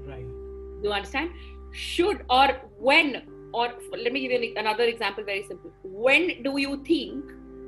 Right. 0.05 0.27
Do 0.27 0.81
you 0.85 0.93
understand? 0.93 1.31
Should 1.73 2.25
or 2.29 2.61
when, 2.79 3.23
or 3.53 3.69
let 3.99 4.13
me 4.13 4.21
give 4.21 4.43
you 4.43 4.55
another 4.57 4.85
example 4.85 5.25
very 5.25 5.43
simple. 5.43 5.73
When 5.83 6.43
do 6.43 6.59
you 6.59 6.83
think, 6.85 7.25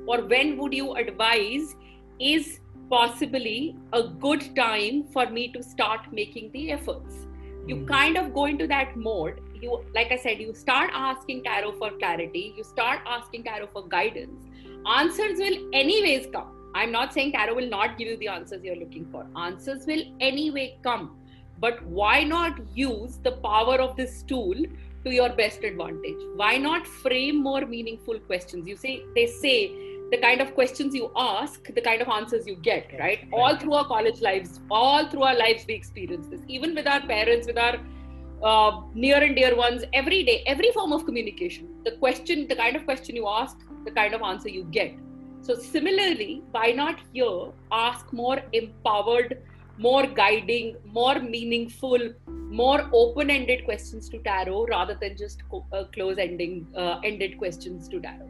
or 0.07 0.21
when 0.21 0.57
would 0.57 0.73
you 0.73 0.93
advise, 0.93 1.75
is 2.19 2.59
possibly 2.89 3.75
a 3.93 4.03
good 4.03 4.55
time 4.55 5.03
for 5.13 5.29
me 5.29 5.51
to 5.53 5.63
start 5.63 6.01
making 6.11 6.51
the 6.51 6.71
efforts? 6.71 7.27
You 7.67 7.75
Mhm. 7.77 7.87
kind 7.87 8.17
of 8.17 8.33
go 8.33 8.45
into 8.45 8.67
that 8.67 8.95
mode. 8.95 9.39
You, 9.61 9.83
like 9.95 10.11
I 10.11 10.17
said, 10.17 10.41
you 10.45 10.53
start 10.53 10.91
asking 10.93 11.43
tarot 11.43 11.73
for 11.73 11.91
clarity, 11.91 12.53
you 12.57 12.63
start 12.63 12.99
asking 13.05 13.43
tarot 13.43 13.67
for 13.67 13.87
guidance. 13.87 14.49
Answers 14.85 15.39
will 15.39 15.57
anyways 15.73 16.27
come. 16.33 16.49
I'm 16.75 16.91
not 16.91 17.13
saying 17.13 17.31
tarot 17.33 17.55
will 17.55 17.69
not 17.69 17.97
give 17.97 18.07
you 18.07 18.17
the 18.17 18.27
answers 18.27 18.63
you're 18.63 18.75
looking 18.75 19.05
for. 19.11 19.25
Answers 19.37 19.85
will 19.85 20.03
anyway 20.19 20.77
come. 20.83 21.17
But 21.59 21.85
why 21.85 22.23
not 22.23 22.59
use 22.75 23.19
the 23.27 23.31
power 23.31 23.75
of 23.81 23.95
this 23.95 24.23
tool 24.23 24.55
to 25.03 25.13
your 25.13 25.29
best 25.29 25.63
advantage? 25.63 26.21
Why 26.35 26.57
not 26.57 26.87
frame 26.87 27.41
more 27.41 27.65
meaningful 27.65 28.19
questions? 28.19 28.67
You 28.67 28.75
say 28.75 29.03
they 29.15 29.27
say 29.27 29.71
the 30.11 30.17
kind 30.17 30.41
of 30.41 30.53
questions 30.53 30.93
you 30.93 31.11
ask, 31.15 31.73
the 31.73 31.81
kind 31.81 32.01
of 32.01 32.07
answers 32.07 32.45
you 32.45 32.55
get, 32.55 32.91
right? 32.93 32.99
right. 32.99 33.27
All 33.31 33.57
through 33.57 33.73
our 33.73 33.85
college 33.85 34.21
lives, 34.21 34.59
all 34.69 35.09
through 35.09 35.23
our 35.23 35.35
lives, 35.35 35.65
we 35.67 35.73
experience 35.73 36.27
this. 36.27 36.41
Even 36.47 36.75
with 36.75 36.87
our 36.87 37.01
parents, 37.01 37.47
with 37.47 37.57
our 37.57 37.79
uh, 38.43 38.81
near 38.93 39.23
and 39.23 39.35
dear 39.35 39.55
ones, 39.55 39.83
every 39.93 40.23
day, 40.23 40.43
every 40.45 40.71
form 40.71 40.91
of 40.91 41.05
communication. 41.05 41.67
The 41.83 41.93
question, 41.93 42.47
the 42.47 42.55
kind 42.55 42.75
of 42.75 42.85
question 42.85 43.15
you 43.15 43.27
ask, 43.27 43.57
the 43.85 43.91
kind 43.91 44.13
of 44.13 44.21
answer 44.21 44.49
you 44.49 44.65
get. 44.65 44.93
So, 45.41 45.55
similarly, 45.55 46.43
why 46.51 46.71
not 46.71 46.99
here 47.11 47.51
ask 47.71 48.11
more 48.13 48.41
empowered, 48.53 49.41
more 49.77 50.05
guiding, 50.05 50.75
more 50.85 51.19
meaningful, 51.19 52.13
more 52.53 52.87
open-ended 52.93 53.65
questions 53.65 54.09
to 54.09 54.19
tarot 54.19 54.65
rather 54.67 54.95
than 55.01 55.17
just 55.17 55.43
co- 55.49 55.65
uh, 55.73 55.83
close-ending 55.85 56.67
uh, 56.77 56.99
ended 57.03 57.37
questions 57.37 57.87
to 57.89 57.99
tarot. 57.99 58.29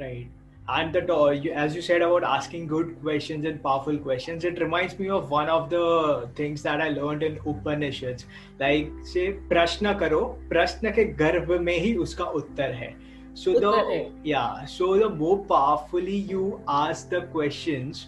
Right. 0.00 0.28
And 0.70 0.92
the 0.92 1.52
as 1.54 1.74
you 1.74 1.80
said 1.80 2.02
about 2.02 2.24
asking 2.24 2.66
good 2.66 3.00
questions 3.00 3.46
and 3.46 3.62
powerful 3.62 3.96
questions 3.96 4.44
it 4.44 4.60
reminds 4.60 4.98
me 4.98 5.08
of 5.08 5.30
one 5.30 5.48
of 5.48 5.70
the 5.70 6.28
things 6.36 6.62
that 6.62 6.82
i 6.82 6.90
learned 6.90 7.22
in 7.22 7.38
upanishads. 7.46 8.26
Like 8.60 8.90
say 9.02 9.32
prashna 9.52 9.98
karo 9.98 10.36
prashna 10.50 10.92
ke 10.98 11.06
garbh 11.22 11.54
mein 11.70 11.80
hi 11.86 11.94
uska 12.04 12.28
uttar 12.42 12.68
hai. 12.82 12.94
So 13.32 13.58
the 13.64 14.12
yeah 14.24 14.66
so 14.66 14.92
the 14.98 15.08
more 15.08 15.38
powerfully 15.54 16.20
you 16.34 16.60
ask 16.68 17.08
the 17.16 17.22
questions 17.38 18.06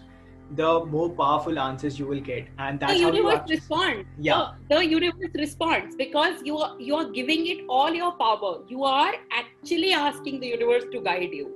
the 0.56 0.84
more 0.86 1.08
powerful 1.10 1.58
answers 1.58 1.98
you 1.98 2.06
will 2.06 2.20
get, 2.20 2.48
and 2.58 2.80
that's 2.80 2.92
the 2.94 3.04
how 3.04 3.12
universe 3.12 3.42
you 3.46 3.54
responds. 3.56 4.08
Yeah, 4.18 4.52
the, 4.68 4.76
the 4.76 4.86
universe 4.86 5.30
responds 5.34 5.96
because 5.96 6.42
you 6.44 6.58
are 6.58 6.80
you 6.80 6.96
are 6.96 7.08
giving 7.08 7.46
it 7.46 7.64
all 7.68 7.92
your 7.92 8.12
power. 8.12 8.58
You 8.68 8.84
are 8.84 9.14
actually 9.30 9.92
asking 9.92 10.40
the 10.40 10.48
universe 10.48 10.84
to 10.92 11.00
guide 11.00 11.32
you, 11.32 11.52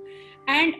and 0.47 0.75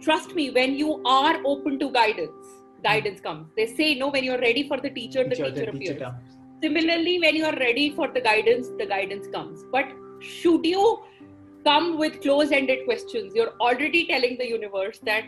trust 0.00 0.34
me, 0.34 0.50
when 0.50 0.74
you 0.74 1.00
are 1.04 1.40
open 1.44 1.78
to 1.78 1.90
guidance, 1.90 2.46
guidance 2.82 3.20
hmm. 3.20 3.26
comes. 3.26 3.48
They 3.56 3.66
say 3.66 3.94
no 3.94 4.08
when 4.08 4.24
you're 4.24 4.40
ready 4.40 4.68
for 4.68 4.78
the 4.78 4.90
teacher, 4.90 5.24
the 5.24 5.30
teacher, 5.30 5.50
the 5.50 5.68
appears. 5.68 5.96
teacher. 5.96 6.14
Similarly, 6.62 7.18
when 7.20 7.36
you 7.36 7.44
are 7.44 7.56
ready 7.56 7.90
for 7.90 8.08
the 8.08 8.20
guidance, 8.20 8.68
the 8.78 8.86
guidance 8.86 9.26
comes. 9.28 9.64
But 9.70 9.86
should 10.20 10.64
you 10.64 11.02
come 11.64 11.98
with 11.98 12.20
close-ended 12.20 12.84
questions, 12.84 13.34
you're 13.34 13.54
already 13.60 14.06
telling 14.06 14.36
the 14.38 14.46
universe 14.48 14.98
that 15.04 15.24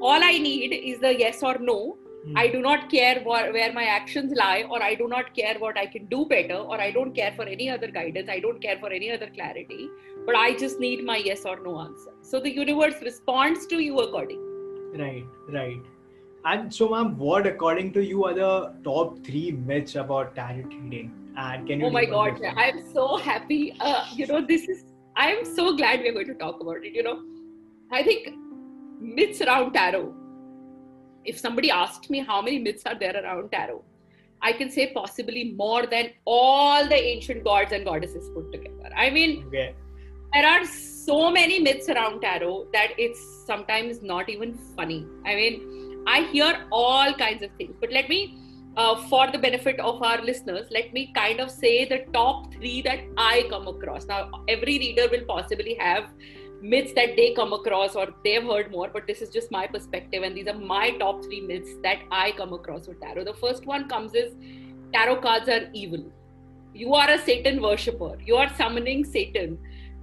all 0.00 0.22
I 0.22 0.38
need 0.38 0.72
is 0.72 1.00
the 1.00 1.18
yes 1.18 1.42
or 1.42 1.58
no. 1.58 1.96
Hmm. 2.26 2.36
I 2.36 2.48
do 2.48 2.60
not 2.60 2.90
care 2.90 3.20
wh- 3.20 3.52
where 3.56 3.72
my 3.72 3.84
actions 3.84 4.32
lie, 4.36 4.64
or 4.68 4.82
I 4.82 4.94
do 4.94 5.08
not 5.08 5.34
care 5.34 5.56
what 5.58 5.78
I 5.78 5.86
can 5.86 6.06
do 6.06 6.26
better, 6.26 6.56
or 6.56 6.80
I 6.80 6.90
don't 6.90 7.14
care 7.14 7.32
for 7.36 7.44
any 7.44 7.70
other 7.70 7.90
guidance. 7.90 8.28
I 8.28 8.40
don't 8.40 8.60
care 8.60 8.78
for 8.78 8.90
any 8.90 9.10
other 9.10 9.28
clarity, 9.34 9.88
but 10.26 10.34
I 10.34 10.56
just 10.56 10.80
need 10.80 11.04
my 11.04 11.18
yes 11.18 11.44
or 11.44 11.58
no 11.62 11.80
answer. 11.80 12.12
So 12.22 12.40
the 12.40 12.52
universe 12.52 12.94
responds 13.02 13.66
to 13.68 13.78
you 13.78 13.98
accordingly. 14.00 14.42
Right, 14.98 15.24
right. 15.50 15.82
And 16.44 16.72
so, 16.72 16.88
ma'am, 16.88 17.16
what 17.18 17.46
according 17.46 17.92
to 17.94 18.04
you 18.04 18.24
are 18.24 18.34
the 18.34 18.74
top 18.84 19.24
three 19.24 19.52
myths 19.52 19.96
about 19.96 20.34
tarot 20.36 20.64
reading? 20.68 21.12
And 21.36 21.66
can 21.66 21.80
you? 21.80 21.86
Oh 21.86 21.90
my 21.90 22.04
God? 22.04 22.40
I'm 22.56 22.92
so 22.92 23.16
happy. 23.16 23.74
Uh, 23.80 24.04
you 24.14 24.26
know, 24.26 24.40
this 24.46 24.68
is, 24.68 24.84
I'm 25.16 25.44
so 25.44 25.76
glad 25.76 26.00
we're 26.00 26.12
going 26.12 26.28
to 26.28 26.34
talk 26.34 26.60
about 26.60 26.84
it. 26.84 26.94
You 26.94 27.02
know, 27.02 27.20
I 27.92 28.02
think 28.02 28.28
myths 29.00 29.40
around 29.40 29.72
tarot. 29.72 30.14
If 31.24 31.38
somebody 31.38 31.70
asked 31.70 32.08
me 32.10 32.20
how 32.20 32.40
many 32.40 32.58
myths 32.58 32.82
are 32.86 32.98
there 32.98 33.16
around 33.22 33.50
tarot, 33.50 33.84
I 34.42 34.52
can 34.52 34.70
say 34.70 34.92
possibly 34.92 35.54
more 35.56 35.86
than 35.86 36.10
all 36.24 36.86
the 36.86 36.94
ancient 36.94 37.42
gods 37.44 37.72
and 37.72 37.84
goddesses 37.84 38.30
put 38.34 38.52
together. 38.52 38.90
I 38.96 39.10
mean, 39.10 39.44
Okay. 39.46 39.74
there 40.32 40.46
are 40.46 40.64
so 40.64 41.30
many 41.30 41.58
myths 41.60 41.88
around 41.88 42.20
tarot 42.20 42.68
that 42.72 42.92
it's 42.98 43.20
sometimes 43.46 44.02
not 44.02 44.28
even 44.28 44.54
funny. 44.76 45.06
I 45.24 45.34
mean, 45.34 46.04
I 46.06 46.22
hear 46.32 46.66
all 46.70 47.12
kinds 47.14 47.42
of 47.42 47.50
things, 47.58 47.74
but 47.80 47.90
let 47.90 48.08
me, 48.08 48.38
uh, 48.76 48.96
for 49.08 49.30
the 49.32 49.38
benefit 49.38 49.80
of 49.80 50.02
our 50.02 50.22
listeners, 50.22 50.68
let 50.70 50.92
me 50.92 51.12
kind 51.14 51.40
of 51.40 51.50
say 51.50 51.84
the 51.86 52.04
top 52.12 52.52
three 52.54 52.82
that 52.82 53.00
I 53.16 53.46
come 53.50 53.66
across. 53.66 54.06
Now, 54.06 54.30
every 54.46 54.78
reader 54.78 55.08
will 55.10 55.24
possibly 55.24 55.74
have 55.80 56.10
myths 56.62 56.92
that 56.94 57.16
they 57.16 57.32
come 57.34 57.52
across 57.52 57.94
or 57.94 58.08
they've 58.24 58.42
heard 58.42 58.70
more, 58.70 58.88
but 58.92 59.06
this 59.06 59.22
is 59.22 59.30
just 59.30 59.50
my 59.50 59.66
perspective, 59.66 60.22
and 60.22 60.36
these 60.36 60.48
are 60.48 60.58
my 60.58 60.90
top 60.98 61.24
three 61.24 61.40
myths 61.40 61.70
that 61.82 61.98
I 62.10 62.32
come 62.32 62.52
across 62.52 62.88
with 62.88 63.00
tarot. 63.00 63.24
The 63.24 63.34
first 63.34 63.66
one 63.66 63.88
comes 63.88 64.14
is 64.14 64.34
tarot 64.92 65.20
cards 65.20 65.48
are 65.48 65.68
evil. 65.72 66.04
You 66.74 66.94
are 66.94 67.10
a 67.10 67.18
Satan 67.18 67.62
worshipper. 67.62 68.18
You 68.24 68.36
are 68.36 68.52
summoning 68.56 69.04
Satan 69.04 69.58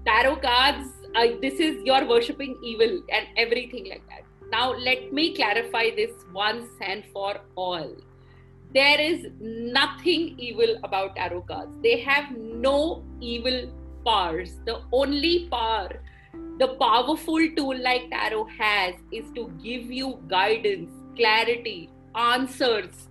tarot 0.06 0.36
cards 0.38 0.90
uh, 1.16 1.28
this 1.42 1.60
is 1.60 1.78
you're 1.86 2.06
worshipping 2.08 2.58
evil 2.64 3.02
and 3.10 3.28
everything 3.38 3.88
like 3.90 4.04
that 4.10 4.24
now 4.52 4.74
let 4.74 5.14
me 5.14 5.34
clarify 5.36 5.90
this 5.96 6.12
once 6.34 6.68
and 6.82 7.06
for 7.14 7.40
all 7.56 7.96
there 8.74 9.00
is 9.00 9.28
nothing 9.40 10.36
evil 10.38 10.76
about 10.84 11.16
tarot 11.16 11.42
cards 11.42 11.78
they 11.82 12.00
have 12.00 12.36
no 12.36 13.04
evil 13.22 13.72
powers 14.06 14.58
the 14.66 14.82
only 14.92 15.48
power 15.50 16.02
the 16.60 16.68
powerful 16.80 17.48
tool 17.58 17.78
like 17.82 18.10
tarot 18.10 18.46
has 18.60 18.96
is 19.12 19.26
to 19.36 19.52
give 19.64 19.92
you 19.92 20.20
guidance 20.28 20.92
clarity 21.16 21.90
answers 22.16 23.08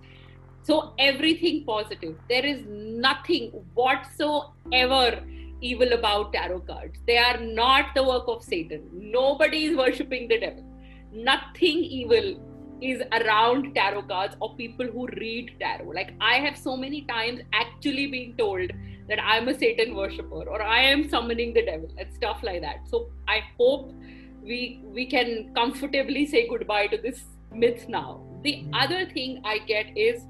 so 0.61 0.93
everything 0.97 1.63
positive 1.65 2.15
there 2.29 2.45
is 2.45 2.63
nothing 2.67 3.49
whatsoever 3.73 5.21
evil 5.63 5.93
about 5.93 6.33
tarot 6.33 6.59
cards. 6.61 6.99
They 7.07 7.17
are 7.17 7.39
not 7.39 7.95
the 7.95 8.03
work 8.03 8.25
of 8.27 8.43
Satan. 8.43 8.89
Nobody 8.91 9.65
is 9.65 9.77
worshipping 9.77 10.27
the 10.27 10.39
devil. 10.39 10.65
Nothing 11.13 11.83
evil 11.83 12.35
is 12.81 13.01
around 13.13 13.73
tarot 13.73 14.03
cards 14.03 14.35
or 14.41 14.55
people 14.55 14.85
who 14.85 15.07
read 15.07 15.55
tarot. 15.59 15.89
Like 15.89 16.13
I 16.19 16.35
have 16.35 16.57
so 16.57 16.75
many 16.75 17.01
times 17.03 17.41
actually 17.53 18.07
been 18.07 18.35
told 18.37 18.71
that 19.07 19.19
I'm 19.23 19.47
a 19.47 19.57
Satan 19.57 19.95
worshipper 19.95 20.43
or 20.49 20.61
I 20.61 20.81
am 20.81 21.09
summoning 21.09 21.53
the 21.53 21.65
devil 21.65 21.89
and 21.97 22.13
stuff 22.13 22.41
like 22.43 22.61
that. 22.61 22.87
So 22.89 23.09
I 23.27 23.41
hope 23.57 23.93
we 24.41 24.81
we 24.83 25.05
can 25.05 25.53
comfortably 25.55 26.25
say 26.25 26.47
goodbye 26.47 26.87
to 26.87 26.97
this 26.97 27.23
myth 27.51 27.87
now. 27.87 28.21
The 28.43 28.65
other 28.73 29.05
thing 29.05 29.41
I 29.45 29.59
get 29.59 29.97
is 29.97 30.23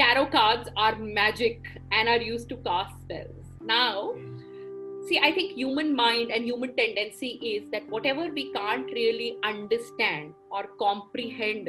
tarot 0.00 0.26
cards 0.26 0.68
are 0.76 0.96
magic 0.96 1.66
and 1.92 2.08
are 2.08 2.22
used 2.26 2.48
to 2.48 2.56
cast 2.68 2.94
spells 3.02 3.40
now 3.60 4.14
see 5.08 5.18
i 5.26 5.30
think 5.38 5.52
human 5.52 5.94
mind 5.94 6.30
and 6.36 6.44
human 6.50 6.74
tendency 6.76 7.32
is 7.50 7.70
that 7.70 7.88
whatever 7.94 8.28
we 8.38 8.44
can't 8.54 8.86
really 8.98 9.36
understand 9.50 10.32
or 10.50 10.62
comprehend 10.84 11.68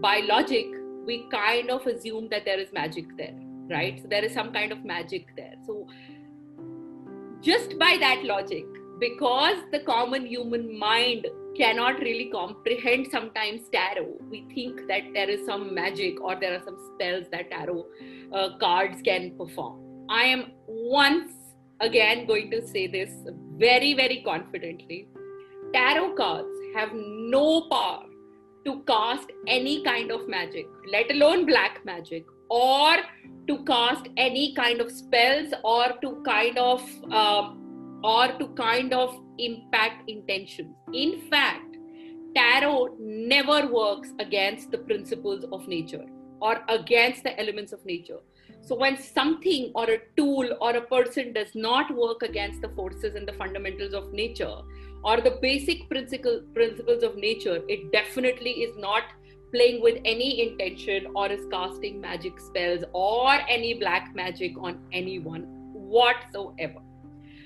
by 0.00 0.18
logic 0.28 0.66
we 1.06 1.16
kind 1.32 1.70
of 1.70 1.86
assume 1.94 2.28
that 2.28 2.44
there 2.44 2.60
is 2.60 2.72
magic 2.72 3.16
there 3.16 3.43
right? 3.68 4.00
So 4.00 4.08
there 4.08 4.24
is 4.24 4.32
some 4.32 4.52
kind 4.52 4.72
of 4.72 4.84
magic 4.84 5.26
there. 5.36 5.54
So 5.66 5.86
just 7.40 7.78
by 7.78 7.96
that 8.00 8.24
logic 8.24 8.64
because 8.98 9.56
the 9.72 9.80
common 9.80 10.26
human 10.26 10.78
mind 10.78 11.26
cannot 11.56 11.98
really 12.00 12.30
comprehend 12.30 13.06
sometimes 13.10 13.68
tarot 13.72 14.16
we 14.30 14.44
think 14.54 14.80
that 14.88 15.02
there 15.12 15.28
is 15.28 15.44
some 15.46 15.74
magic 15.74 16.20
or 16.20 16.36
there 16.40 16.54
are 16.54 16.62
some 16.64 16.78
spells 16.94 17.26
that 17.30 17.50
tarot 17.50 17.84
uh, 18.32 18.56
cards 18.58 19.00
can 19.04 19.36
perform. 19.36 19.80
I 20.08 20.24
am 20.24 20.52
once 20.66 21.32
again 21.80 22.26
going 22.26 22.50
to 22.50 22.66
say 22.66 22.86
this 22.86 23.10
very, 23.56 23.94
very 23.94 24.22
confidently. 24.24 25.08
Tarot 25.72 26.14
cards 26.14 26.48
have 26.74 26.90
no 26.94 27.68
power 27.70 28.04
to 28.64 28.82
cast 28.86 29.30
any 29.46 29.82
kind 29.84 30.10
of 30.10 30.28
magic, 30.28 30.66
let 30.90 31.10
alone 31.10 31.46
black 31.46 31.84
magic, 31.84 32.24
or 32.48 32.96
to 33.46 33.64
cast 33.64 34.08
any 34.16 34.54
kind 34.54 34.80
of 34.80 34.90
spells, 34.90 35.52
or 35.62 35.92
to 36.00 36.22
kind 36.24 36.58
of, 36.58 36.80
um, 37.12 38.00
or 38.02 38.28
to 38.38 38.48
kind 38.56 38.94
of 38.94 39.18
impact 39.38 40.08
intentions. 40.08 40.74
In 40.92 41.28
fact, 41.30 41.76
tarot 42.34 42.96
never 42.98 43.66
works 43.66 44.10
against 44.18 44.70
the 44.70 44.78
principles 44.78 45.44
of 45.52 45.68
nature 45.68 46.04
or 46.40 46.62
against 46.68 47.22
the 47.22 47.38
elements 47.38 47.72
of 47.72 47.84
nature 47.84 48.18
so 48.66 48.74
when 48.74 48.96
something 48.96 49.72
or 49.74 49.84
a 49.90 49.98
tool 50.16 50.56
or 50.60 50.76
a 50.76 50.80
person 50.80 51.34
does 51.34 51.54
not 51.54 51.94
work 51.94 52.22
against 52.22 52.62
the 52.62 52.70
forces 52.70 53.14
and 53.14 53.28
the 53.28 53.34
fundamentals 53.34 53.92
of 53.92 54.12
nature 54.12 54.56
or 55.02 55.20
the 55.20 55.38
basic 55.42 55.86
principle, 55.90 56.40
principles 56.54 57.02
of 57.02 57.16
nature, 57.16 57.60
it 57.68 57.92
definitely 57.92 58.52
is 58.52 58.74
not 58.78 59.02
playing 59.54 59.80
with 59.80 60.00
any 60.04 60.42
intention 60.42 61.06
or 61.14 61.30
is 61.30 61.46
casting 61.50 62.00
magic 62.00 62.40
spells 62.40 62.84
or 62.92 63.32
any 63.48 63.74
black 63.74 64.14
magic 64.14 64.56
on 64.58 64.78
anyone 64.92 65.42
whatsoever. 65.72 66.80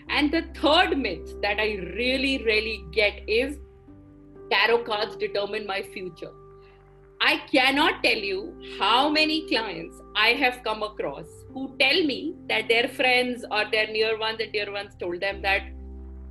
And 0.08 0.32
the 0.32 0.42
third 0.60 0.96
myth 0.96 1.40
that 1.42 1.60
I 1.60 1.74
really, 1.96 2.42
really 2.44 2.84
get 2.92 3.28
is 3.28 3.58
tarot 4.50 4.84
cards 4.84 5.16
determine 5.16 5.66
my 5.66 5.82
future. 5.82 6.32
I 7.20 7.38
cannot 7.52 8.02
tell 8.02 8.16
you 8.16 8.54
how 8.78 9.08
many 9.10 9.46
clients 9.48 10.00
I 10.14 10.28
have 10.28 10.62
come 10.64 10.82
across 10.82 11.26
who 11.52 11.74
tell 11.78 12.04
me 12.04 12.36
that 12.48 12.68
their 12.68 12.88
friends 12.88 13.44
or 13.50 13.64
their 13.70 13.88
near 13.88 14.18
ones 14.18 14.38
and 14.40 14.52
dear 14.52 14.72
ones 14.72 14.94
told 15.00 15.20
them 15.20 15.42
that 15.42 15.62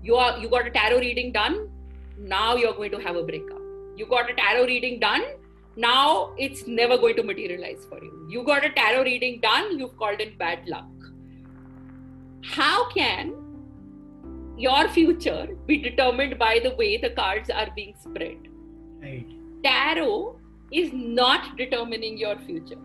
you 0.01 0.15
are 0.15 0.37
you 0.39 0.49
got 0.49 0.65
a 0.65 0.71
tarot 0.71 0.99
reading 0.99 1.33
done, 1.33 1.69
now 2.17 2.55
you're 2.55 2.73
going 2.73 2.91
to 2.91 2.99
have 2.99 3.15
a 3.15 3.23
breakup. 3.23 3.61
You 3.97 4.05
got 4.07 4.31
a 4.31 4.33
tarot 4.33 4.65
reading 4.65 4.99
done, 4.99 5.23
now 5.77 6.33
it's 6.37 6.65
never 6.67 6.97
going 6.97 7.15
to 7.15 7.23
materialize 7.23 7.85
for 7.87 8.03
you. 8.03 8.27
You 8.27 8.43
got 8.43 8.65
a 8.65 8.69
tarot 8.69 9.03
reading 9.03 9.39
done, 9.41 9.77
you've 9.79 9.95
called 9.95 10.19
in 10.19 10.35
bad 10.37 10.67
luck. 10.67 10.89
How 12.43 12.89
can 12.89 13.35
your 14.57 14.89
future 14.89 15.49
be 15.67 15.77
determined 15.77 16.39
by 16.39 16.59
the 16.63 16.73
way 16.75 16.97
the 16.97 17.11
cards 17.11 17.51
are 17.51 17.69
being 17.75 17.93
spread? 18.01 18.37
Right. 18.99 19.27
Tarot 19.63 20.39
is 20.71 20.89
not 20.93 21.55
determining 21.57 22.17
your 22.17 22.37
future. 22.39 22.79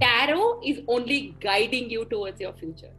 Tarot 0.00 0.60
is 0.64 0.80
only 0.88 1.34
guiding 1.40 1.88
you 1.88 2.04
towards 2.04 2.38
your 2.38 2.52
future. 2.52 2.92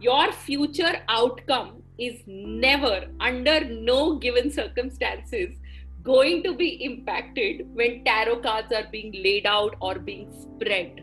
Your 0.00 0.32
future 0.32 1.00
outcome 1.08 1.82
is 1.96 2.20
never, 2.26 3.06
under 3.20 3.64
no 3.64 4.16
given 4.16 4.50
circumstances, 4.50 5.56
going 6.04 6.42
to 6.42 6.54
be 6.54 6.84
impacted 6.84 7.66
when 7.74 8.04
tarot 8.04 8.40
cards 8.40 8.72
are 8.72 8.86
being 8.92 9.12
laid 9.24 9.46
out 9.46 9.74
or 9.80 9.98
being 9.98 10.30
spread. 10.32 11.00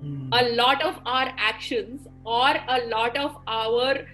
Hmm. 0.00 0.30
A 0.32 0.48
lot 0.50 0.82
of 0.82 1.00
our 1.04 1.32
actions 1.36 2.06
or 2.24 2.54
a 2.68 2.86
lot 2.86 3.16
of 3.16 3.36
our 3.46 4.06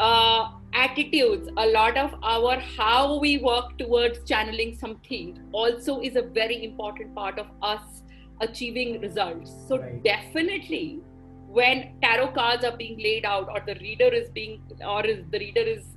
uh, 0.00 0.50
attitudes, 0.74 1.48
a 1.56 1.66
lot 1.66 1.96
of 1.96 2.14
our 2.22 2.58
how 2.58 3.18
we 3.18 3.38
work 3.38 3.78
towards 3.78 4.22
channeling 4.24 4.76
something 4.76 5.40
also 5.52 6.00
is 6.00 6.16
a 6.16 6.22
very 6.22 6.64
important 6.64 7.14
part 7.14 7.38
of 7.38 7.46
us 7.62 8.02
achieving 8.40 9.00
results. 9.00 9.52
So 9.68 9.78
Right. 9.78 10.02
definitely 10.02 11.00
when 11.46 11.94
tarot 12.02 12.32
cards 12.32 12.64
are 12.64 12.76
being 12.76 12.98
laid 12.98 13.24
out 13.24 13.48
or 13.48 13.60
the 13.64 13.76
reader 13.80 14.08
is 14.12 14.28
being 14.30 14.60
or 14.84 15.06
is 15.06 15.24
the 15.30 15.38
reader 15.38 15.60
is 15.60 15.93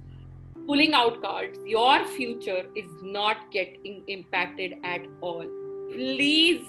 pulling 0.67 0.93
out 0.93 1.21
cards, 1.21 1.57
your 1.65 2.05
future 2.05 2.65
is 2.75 2.91
not 3.01 3.50
getting 3.51 4.03
impacted 4.07 4.74
at 4.83 5.01
all. 5.21 5.45
Please, 5.91 6.65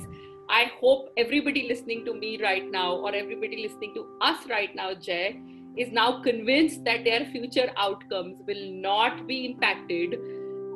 I 0.48 0.70
hope 0.80 1.12
everybody 1.16 1.68
listening 1.68 2.04
to 2.04 2.14
me 2.14 2.40
right 2.40 2.70
now 2.70 2.94
or 2.94 3.14
everybody 3.14 3.62
listening 3.62 3.94
to 3.94 4.06
us 4.20 4.46
right 4.48 4.74
now, 4.74 4.94
Jay, 4.94 5.40
is 5.76 5.92
now 5.92 6.22
convinced 6.22 6.84
that 6.84 7.04
their 7.04 7.26
future 7.26 7.70
outcomes 7.76 8.38
will 8.46 8.72
not 8.72 9.26
be 9.26 9.44
impacted 9.46 10.14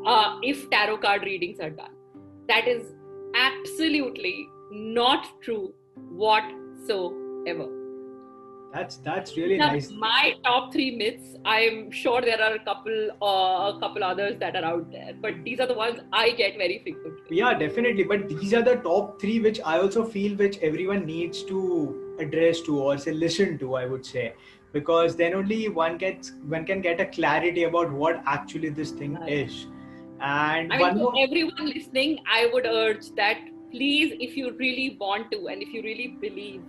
uh, 0.04 0.38
if 0.42 0.68
tarot 0.70 0.98
card 0.98 1.22
readings 1.22 1.60
are 1.60 1.70
done. 1.70 1.94
That 2.48 2.66
is 2.66 2.92
absolutely 3.34 4.48
not 4.72 5.26
true 5.40 5.72
whatsoever. 6.10 7.81
That's 8.72 8.96
that's 8.96 9.36
really 9.36 9.58
Now, 9.58 9.72
nice. 9.72 9.90
My 9.90 10.34
top 10.44 10.72
three 10.72 10.96
myths. 10.96 11.36
I'm 11.44 11.90
sure 11.90 12.22
there 12.22 12.40
are 12.40 12.54
a 12.54 12.58
couple, 12.60 13.10
uh, 13.20 13.76
a 13.76 13.78
couple 13.80 14.02
others 14.02 14.38
that 14.38 14.56
are 14.56 14.64
out 14.64 14.90
there, 14.90 15.12
but 15.20 15.34
these 15.44 15.60
are 15.60 15.66
the 15.66 15.74
ones 15.74 16.00
I 16.12 16.30
get 16.30 16.56
very 16.56 16.78
frequently. 16.78 17.36
Yeah, 17.36 17.52
definitely. 17.58 18.04
But 18.04 18.28
these 18.28 18.54
are 18.54 18.62
the 18.62 18.76
top 18.76 19.20
three 19.20 19.40
which 19.40 19.60
I 19.64 19.78
also 19.78 20.04
feel 20.04 20.36
which 20.36 20.58
everyone 20.58 21.04
needs 21.04 21.42
to 21.44 22.16
address 22.18 22.60
to 22.62 22.78
or 22.78 22.96
say 22.96 23.12
listen 23.12 23.58
to, 23.58 23.74
I 23.74 23.86
would 23.86 24.06
say. 24.06 24.34
Because 24.72 25.16
then 25.16 25.34
only 25.34 25.68
one 25.68 25.98
gets 25.98 26.32
one 26.48 26.64
can 26.64 26.80
get 26.80 27.00
a 27.00 27.06
clarity 27.06 27.64
about 27.64 27.92
what 27.92 28.22
actually 28.24 28.70
this 28.70 28.92
thing 28.92 29.14
Right. 29.16 29.32
is. 29.32 29.66
And 30.20 30.72
I 30.72 30.78
mean, 30.78 30.98
more 30.98 31.14
everyone 31.18 31.66
listening, 31.66 32.20
I 32.30 32.46
would 32.52 32.64
urge 32.64 33.10
that 33.16 33.38
please, 33.70 34.14
if 34.20 34.36
you 34.36 34.52
really 34.56 34.96
want 34.98 35.30
to 35.32 35.48
and 35.48 35.62
if 35.62 35.74
you 35.74 35.82
really 35.82 36.16
believe, 36.20 36.62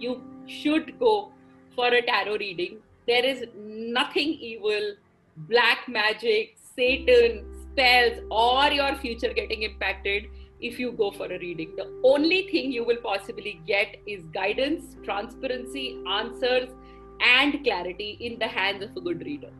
you 0.00 0.20
should 0.46 0.98
go 0.98 1.30
for 1.74 1.88
a 1.88 2.02
tarot 2.02 2.36
reading. 2.38 2.78
There 3.06 3.24
is 3.24 3.44
nothing 3.56 4.28
evil, 4.28 4.94
black 5.36 5.88
magic, 5.88 6.56
Satan, 6.76 7.44
spells, 7.62 8.20
or 8.30 8.70
your 8.70 8.94
future 8.96 9.32
getting 9.32 9.62
impacted 9.62 10.26
if 10.60 10.78
you 10.78 10.92
go 10.92 11.10
for 11.10 11.26
a 11.26 11.38
reading. 11.38 11.74
The 11.76 11.90
only 12.02 12.48
thing 12.50 12.72
you 12.72 12.84
will 12.84 12.96
possibly 13.02 13.60
get 13.66 13.96
is 14.06 14.22
guidance, 14.32 14.96
transparency, 15.04 15.98
answers, 16.08 16.70
and 17.20 17.62
clarity 17.62 18.16
in 18.20 18.38
the 18.38 18.46
hands 18.46 18.82
of 18.82 18.96
a 18.96 19.00
good 19.00 19.24
reader. 19.24 19.50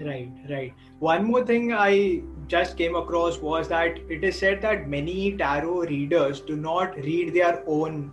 Right, 0.00 0.30
right. 0.48 0.74
One 1.00 1.24
more 1.24 1.44
thing 1.44 1.72
I 1.72 2.22
just 2.46 2.76
came 2.76 2.94
across 2.94 3.38
was 3.38 3.68
that 3.68 3.98
it 4.08 4.22
is 4.22 4.38
said 4.38 4.62
that 4.62 4.88
many 4.88 5.36
tarot 5.36 5.82
readers 5.82 6.40
do 6.40 6.56
not 6.56 6.96
read 6.96 7.34
their 7.34 7.64
own 7.66 8.12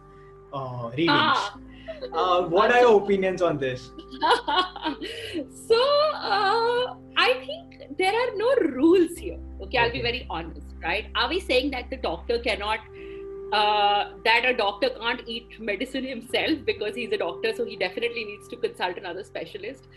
uh, 0.51 0.89
readings. 0.91 1.09
Ah. 1.11 1.57
Uh, 2.13 2.43
what 2.43 2.71
are 2.71 2.81
your 2.81 3.01
opinions 3.01 3.41
on 3.41 3.57
this? 3.57 3.91
so 5.67 5.79
uh, 6.13 6.95
I 7.17 7.33
think 7.45 7.97
there 7.97 8.13
are 8.13 8.35
no 8.35 8.55
rules 8.73 9.17
here. 9.17 9.39
Okay, 9.61 9.77
I'll 9.77 9.91
be 9.91 10.01
very 10.01 10.25
honest, 10.29 10.67
right? 10.81 11.07
Are 11.15 11.29
we 11.29 11.39
saying 11.39 11.71
that 11.71 11.89
the 11.89 11.97
doctor 11.97 12.39
cannot, 12.39 12.79
uh, 13.53 14.11
that 14.23 14.45
a 14.45 14.55
doctor 14.55 14.89
can't 14.89 15.21
eat 15.27 15.59
medicine 15.59 16.05
himself 16.05 16.59
because 16.65 16.95
he's 16.95 17.11
a 17.11 17.17
doctor, 17.17 17.53
so 17.55 17.65
he 17.65 17.75
definitely 17.75 18.25
needs 18.25 18.47
to 18.49 18.57
consult 18.57 18.97
another 18.97 19.23
specialist? 19.23 19.87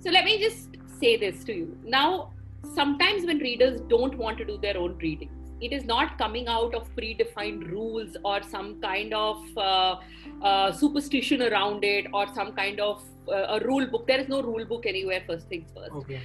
So 0.00 0.10
let 0.10 0.24
me 0.24 0.38
just 0.38 0.76
say 1.00 1.16
this 1.16 1.44
to 1.44 1.54
you. 1.54 1.78
Now, 1.84 2.32
sometimes 2.74 3.26
when 3.26 3.38
readers 3.38 3.80
don't 3.88 4.16
want 4.16 4.38
to 4.38 4.44
do 4.44 4.58
their 4.58 4.76
own 4.76 4.98
readings, 4.98 5.43
it 5.60 5.72
is 5.72 5.84
not 5.84 6.18
coming 6.18 6.48
out 6.48 6.74
of 6.74 6.94
predefined 6.96 7.70
rules 7.70 8.16
or 8.24 8.42
some 8.42 8.80
kind 8.80 9.14
of 9.14 9.42
uh, 9.56 9.96
uh, 10.42 10.72
superstition 10.72 11.42
around 11.42 11.84
it 11.84 12.06
or 12.12 12.26
some 12.34 12.52
kind 12.52 12.80
of 12.80 13.02
uh, 13.28 13.58
a 13.58 13.60
rule 13.64 13.86
book. 13.86 14.06
There 14.06 14.20
is 14.20 14.28
no 14.28 14.42
rule 14.42 14.64
book 14.64 14.84
anywhere, 14.86 15.22
first 15.26 15.48
things 15.48 15.70
first. 15.74 15.92
Okay. 15.92 16.20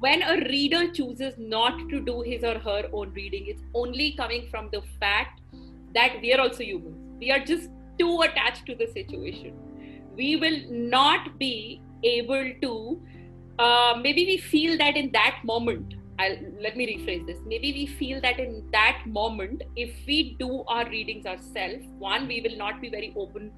When 0.00 0.22
a 0.22 0.36
reader 0.48 0.90
chooses 0.90 1.34
not 1.38 1.88
to 1.88 2.00
do 2.00 2.22
his 2.22 2.42
or 2.42 2.58
her 2.58 2.88
own 2.92 3.12
reading, 3.12 3.46
it's 3.46 3.62
only 3.72 4.12
coming 4.12 4.48
from 4.50 4.68
the 4.72 4.82
fact 4.98 5.40
that 5.94 6.20
we 6.20 6.34
are 6.34 6.40
also 6.40 6.64
humans. 6.64 6.96
We 7.20 7.30
are 7.30 7.38
just 7.38 7.70
too 7.98 8.22
attached 8.22 8.66
to 8.66 8.74
the 8.74 8.88
situation. 8.88 9.54
We 10.16 10.36
will 10.36 10.60
not 10.68 11.38
be 11.38 11.80
able 12.02 12.52
to, 12.62 13.00
uh, 13.58 14.00
maybe 14.02 14.26
we 14.26 14.38
feel 14.38 14.76
that 14.78 14.96
in 14.96 15.12
that 15.12 15.38
moment, 15.44 15.94
I'll, 16.22 16.36
let 16.60 16.76
me 16.76 16.86
rephrase 16.92 17.26
this. 17.26 17.38
Maybe 17.46 17.72
we 17.72 17.86
feel 17.86 18.20
that 18.20 18.38
in 18.38 18.68
that 18.72 19.02
moment, 19.06 19.62
if 19.76 19.94
we 20.06 20.36
do 20.38 20.64
our 20.68 20.88
readings 20.88 21.26
ourselves, 21.26 21.86
one, 21.98 22.28
we 22.28 22.40
will 22.40 22.56
not 22.56 22.80
be 22.80 22.90
very 22.90 23.12
open 23.16 23.50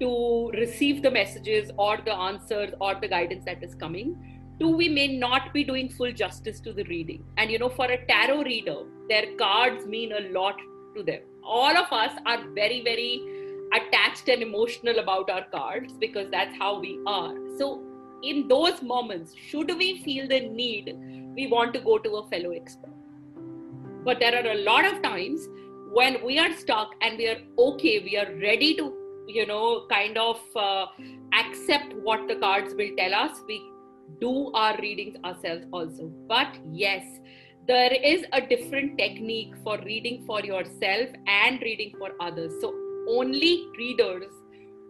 to 0.00 0.50
receive 0.54 1.02
the 1.02 1.10
messages 1.10 1.70
or 1.78 1.98
the 2.04 2.14
answers 2.14 2.72
or 2.80 2.94
the 3.00 3.08
guidance 3.08 3.44
that 3.44 3.62
is 3.62 3.74
coming. 3.74 4.16
Two, 4.60 4.74
we 4.76 4.88
may 4.88 5.06
not 5.18 5.52
be 5.52 5.64
doing 5.64 5.88
full 5.90 6.12
justice 6.12 6.60
to 6.60 6.72
the 6.72 6.84
reading. 6.84 7.24
And 7.36 7.50
you 7.50 7.58
know, 7.58 7.68
for 7.68 7.86
a 7.86 8.04
tarot 8.06 8.42
reader, 8.42 8.84
their 9.08 9.26
cards 9.36 9.86
mean 9.86 10.12
a 10.12 10.20
lot 10.38 10.56
to 10.96 11.02
them. 11.02 11.20
All 11.44 11.76
of 11.76 11.92
us 11.92 12.12
are 12.24 12.42
very, 12.54 12.82
very 12.82 13.20
attached 13.74 14.28
and 14.28 14.42
emotional 14.42 14.98
about 14.98 15.30
our 15.30 15.44
cards 15.54 15.92
because 15.98 16.30
that's 16.30 16.56
how 16.56 16.80
we 16.80 16.98
are. 17.06 17.34
So, 17.58 17.82
in 18.22 18.48
those 18.48 18.82
moments, 18.82 19.34
should 19.34 19.68
we 19.76 20.02
feel 20.02 20.26
the 20.26 20.40
need, 20.40 20.94
we 21.36 21.46
want 21.46 21.74
to 21.74 21.80
go 21.80 21.98
to 21.98 22.16
a 22.16 22.28
fellow 22.28 22.50
expert. 22.50 22.90
But 24.04 24.18
there 24.20 24.34
are 24.34 24.50
a 24.52 24.58
lot 24.62 24.84
of 24.84 25.02
times 25.02 25.48
when 25.92 26.24
we 26.24 26.38
are 26.38 26.52
stuck 26.52 26.94
and 27.02 27.18
we 27.18 27.28
are 27.28 27.38
okay, 27.58 28.00
we 28.00 28.16
are 28.16 28.32
ready 28.40 28.74
to, 28.76 28.92
you 29.28 29.46
know, 29.46 29.86
kind 29.90 30.16
of 30.16 30.40
uh, 30.56 30.86
accept 31.34 31.94
what 32.02 32.26
the 32.28 32.36
cards 32.36 32.74
will 32.74 32.90
tell 32.96 33.14
us. 33.14 33.38
We 33.46 33.62
do 34.20 34.50
our 34.52 34.76
readings 34.80 35.16
ourselves 35.24 35.66
also. 35.72 36.08
But 36.28 36.56
yes, 36.72 37.04
there 37.66 37.92
is 37.92 38.24
a 38.32 38.40
different 38.40 38.96
technique 38.96 39.52
for 39.64 39.78
reading 39.84 40.24
for 40.26 40.40
yourself 40.40 41.08
and 41.26 41.60
reading 41.60 41.92
for 41.98 42.12
others. 42.20 42.52
So 42.60 42.74
only 43.08 43.66
readers 43.76 44.30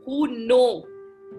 who 0.05 0.47
know 0.47 0.87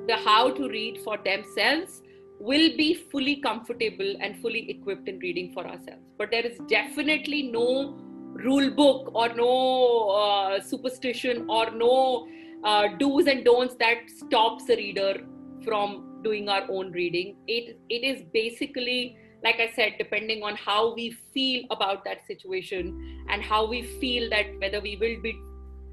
the 0.08 0.16
how 0.16 0.52
to 0.52 0.68
read 0.68 1.00
for 1.04 1.18
themselves 1.24 2.02
will 2.40 2.76
be 2.78 2.94
fully 3.12 3.38
comfortable 3.38 4.16
and 4.22 4.40
fully 4.42 4.70
equipped 4.70 5.08
in 5.08 5.20
reading 5.20 5.52
for 5.54 5.66
ourselves. 5.66 6.04
But 6.18 6.32
there 6.32 6.46
is 6.46 6.60
definitely 6.70 7.44
no 7.44 7.98
rule 8.34 8.70
book 8.70 9.12
or 9.16 9.34
no 9.34 10.10
uh, 10.10 10.62
superstition 10.62 11.46
or 11.50 11.72
no 11.72 12.28
uh, 12.64 12.90
do's 13.00 13.28
and 13.28 13.44
don'ts 13.44 13.76
that 13.76 14.10
stops 14.10 14.70
a 14.70 14.76
reader 14.76 15.26
from 15.64 16.22
doing 16.24 16.50
our 16.50 16.70
own 16.70 16.92
reading. 16.92 17.36
It 17.48 17.80
it 17.90 18.04
is 18.04 18.24
basically 18.34 19.18
like 19.44 19.60
I 19.60 19.72
said, 19.76 19.94
depending 20.00 20.44
on 20.44 20.56
how 20.56 20.96
we 20.96 21.12
feel 21.34 21.66
about 21.70 22.04
that 22.06 22.26
situation 22.26 23.26
and 23.30 23.42
how 23.42 23.68
we 23.68 23.84
feel 23.84 24.30
that 24.32 24.48
whether 24.60 24.82
we 24.82 24.98
will 24.98 25.22
be, 25.22 25.40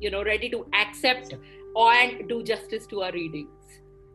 you 0.01 0.11
know, 0.11 0.25
ready 0.25 0.49
to 0.51 0.67
accept 0.75 1.35
and 1.77 2.29
do 2.29 2.43
justice 2.43 2.87
to 2.87 3.03
our 3.03 3.13
readings. 3.13 3.49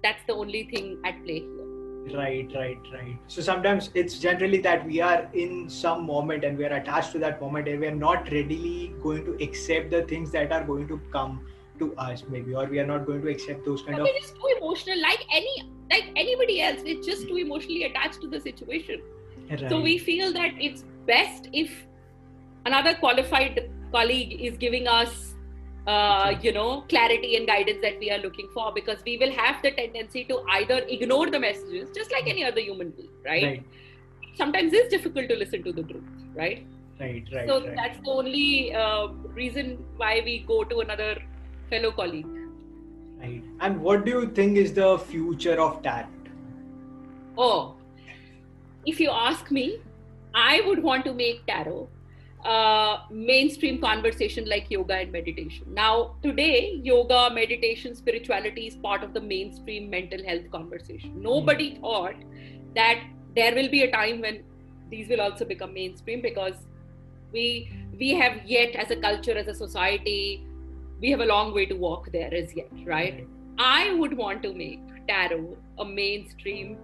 That's 0.02 0.22
the 0.28 0.34
only 0.34 0.64
thing 0.64 1.00
at 1.06 1.24
play 1.24 1.40
here. 1.40 1.69
Right, 2.14 2.52
right, 2.56 2.80
right. 2.94 3.18
So 3.28 3.42
sometimes 3.42 3.90
it's 3.94 4.20
generally 4.20 4.60
that 4.62 4.86
we 4.86 5.02
are 5.02 5.30
in 5.34 5.70
some 5.70 6.06
moment 6.06 6.44
and 6.44 6.58
we 6.58 6.66
are 6.66 6.74
attached 6.74 7.12
to 7.14 7.20
that 7.20 7.42
moment 7.42 7.68
and 7.68 7.80
we 7.80 7.88
are 7.88 7.96
not 7.96 8.32
readily 8.32 8.94
going 9.02 9.26
to 9.26 9.44
accept 9.44 9.92
the 9.92 10.04
things 10.04 10.32
that 10.32 10.52
are 10.52 10.64
going 10.64 10.88
to 10.88 11.00
come 11.12 11.46
to 11.80 11.96
us, 11.96 12.24
maybe, 12.30 12.54
or 12.54 12.66
we 12.66 12.80
are 12.80 12.86
not 12.86 13.06
going 13.06 13.22
to 13.22 13.30
accept 13.30 13.66
those 13.66 13.82
kind 13.82 13.98
But 13.98 14.02
of. 14.02 14.08
we're 14.08 14.20
just 14.20 14.36
too 14.36 14.50
emotional, 14.58 15.02
like 15.02 15.26
any 15.32 15.72
like 15.90 16.12
anybody 16.16 16.62
else. 16.62 16.82
We're 16.84 17.02
just 17.02 17.28
too 17.28 17.38
emotionally 17.38 17.84
attached 17.84 18.22
to 18.22 18.28
the 18.28 18.40
situation. 18.40 19.02
Right. 19.50 19.70
So 19.70 19.82
we 19.82 19.98
feel 19.98 20.32
that 20.34 20.52
it's 20.60 20.84
best 21.08 21.50
if 21.54 21.72
another 22.66 22.94
qualified 22.96 23.70
colleague 23.92 24.42
is 24.42 24.58
giving 24.58 24.88
us, 24.88 25.29
uh, 25.90 26.36
you 26.42 26.52
know, 26.52 26.82
clarity 26.90 27.36
and 27.36 27.48
guidance 27.48 27.80
that 27.82 28.00
we 28.00 28.12
are 28.12 28.20
looking 28.20 28.50
for 28.54 28.72
because 28.74 29.00
we 29.06 29.18
will 29.18 29.32
have 29.32 29.62
the 29.64 29.72
tendency 29.72 30.24
to 30.32 30.42
either 30.58 30.80
ignore 30.88 31.30
the 31.36 31.40
messages, 31.40 31.90
just 31.96 32.12
like 32.12 32.28
any 32.28 32.44
other 32.50 32.62
human 32.62 32.92
being, 32.92 33.10
right? 33.26 33.44
right, 33.44 33.64
Sometimes 34.36 34.74
it's 34.74 34.90
difficult 34.90 35.30
to 35.30 35.36
listen 35.36 35.64
to 35.64 35.72
the 35.72 35.84
truth, 35.84 36.04
right? 36.36 36.66
right, 37.00 37.24
right. 37.34 37.48
so 37.48 37.66
right. 37.66 37.76
that's 37.76 38.00
the 38.06 38.12
only 38.12 38.74
uh, 38.74 39.08
reason 39.42 39.84
why 39.98 40.22
we 40.24 40.40
go 40.48 40.64
to 40.64 40.80
another 40.80 41.18
fellow 41.70 41.92
colleague. 41.92 42.28
Right. 43.20 43.44
And 43.60 43.82
what 43.82 44.06
do 44.06 44.12
you 44.12 44.28
think 44.28 44.58
is 44.58 44.74
the 44.74 44.98
future 44.98 45.60
of 45.60 45.82
tarot? 45.82 46.08
Oh, 47.38 47.76
if 48.86 49.00
you 49.00 49.10
ask 49.10 49.50
me, 49.52 49.80
I 50.34 50.62
would 50.68 50.84
want 50.84 51.06
to 51.06 51.14
make 51.14 51.46
tarot 51.48 51.88
uh, 52.46 53.00
mainstream 53.12 53.80
conversation 53.82 54.48
like 54.48 54.70
yoga 54.70 54.96
and 54.96 55.12
meditation. 55.12 55.66
Now, 55.74 56.16
today, 56.24 56.80
yoga, 56.84 57.30
meditation, 57.34 57.96
spirituality 57.96 58.68
is 58.68 58.76
part 58.76 59.04
of 59.04 59.14
the 59.14 59.22
mainstream 59.22 59.90
mental 59.90 60.24
health 60.24 60.50
conversation. 60.52 61.22
Nobody 61.22 61.78
thought 61.80 62.16
that 62.76 63.02
there 63.36 63.54
will 63.54 63.70
be 63.70 63.84
a 63.84 63.92
time 63.92 64.22
when 64.22 64.44
these 64.90 65.10
will 65.10 65.22
also 65.22 65.46
become 65.46 65.74
mainstream 65.74 66.22
because 66.22 66.56
we 67.32 67.72
we 68.00 68.14
have 68.14 68.46
yet 68.46 68.76
as 68.76 68.92
a 68.92 68.96
culture 68.96 69.38
as 69.38 69.48
a 69.48 69.54
society 69.54 70.46
we 71.00 71.12
have 71.12 71.20
a 71.20 71.26
long 71.26 71.54
way 71.54 71.66
to 71.66 71.76
walk 71.76 72.12
there 72.12 72.34
as 72.34 72.56
yet 72.56 72.72
right 72.86 73.28
i 73.58 73.94
would 73.94 74.16
want 74.18 74.42
to 74.42 74.54
make 74.54 74.80
tarot 75.08 75.58
a 75.80 75.86
mainstream 75.86 76.78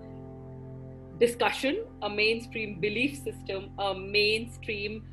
discussion 1.20 1.84
a 2.04 2.10
mainstream 2.10 2.80
belief 2.80 3.18
system 3.24 3.70
a 3.80 3.94
mainstream 3.96 5.04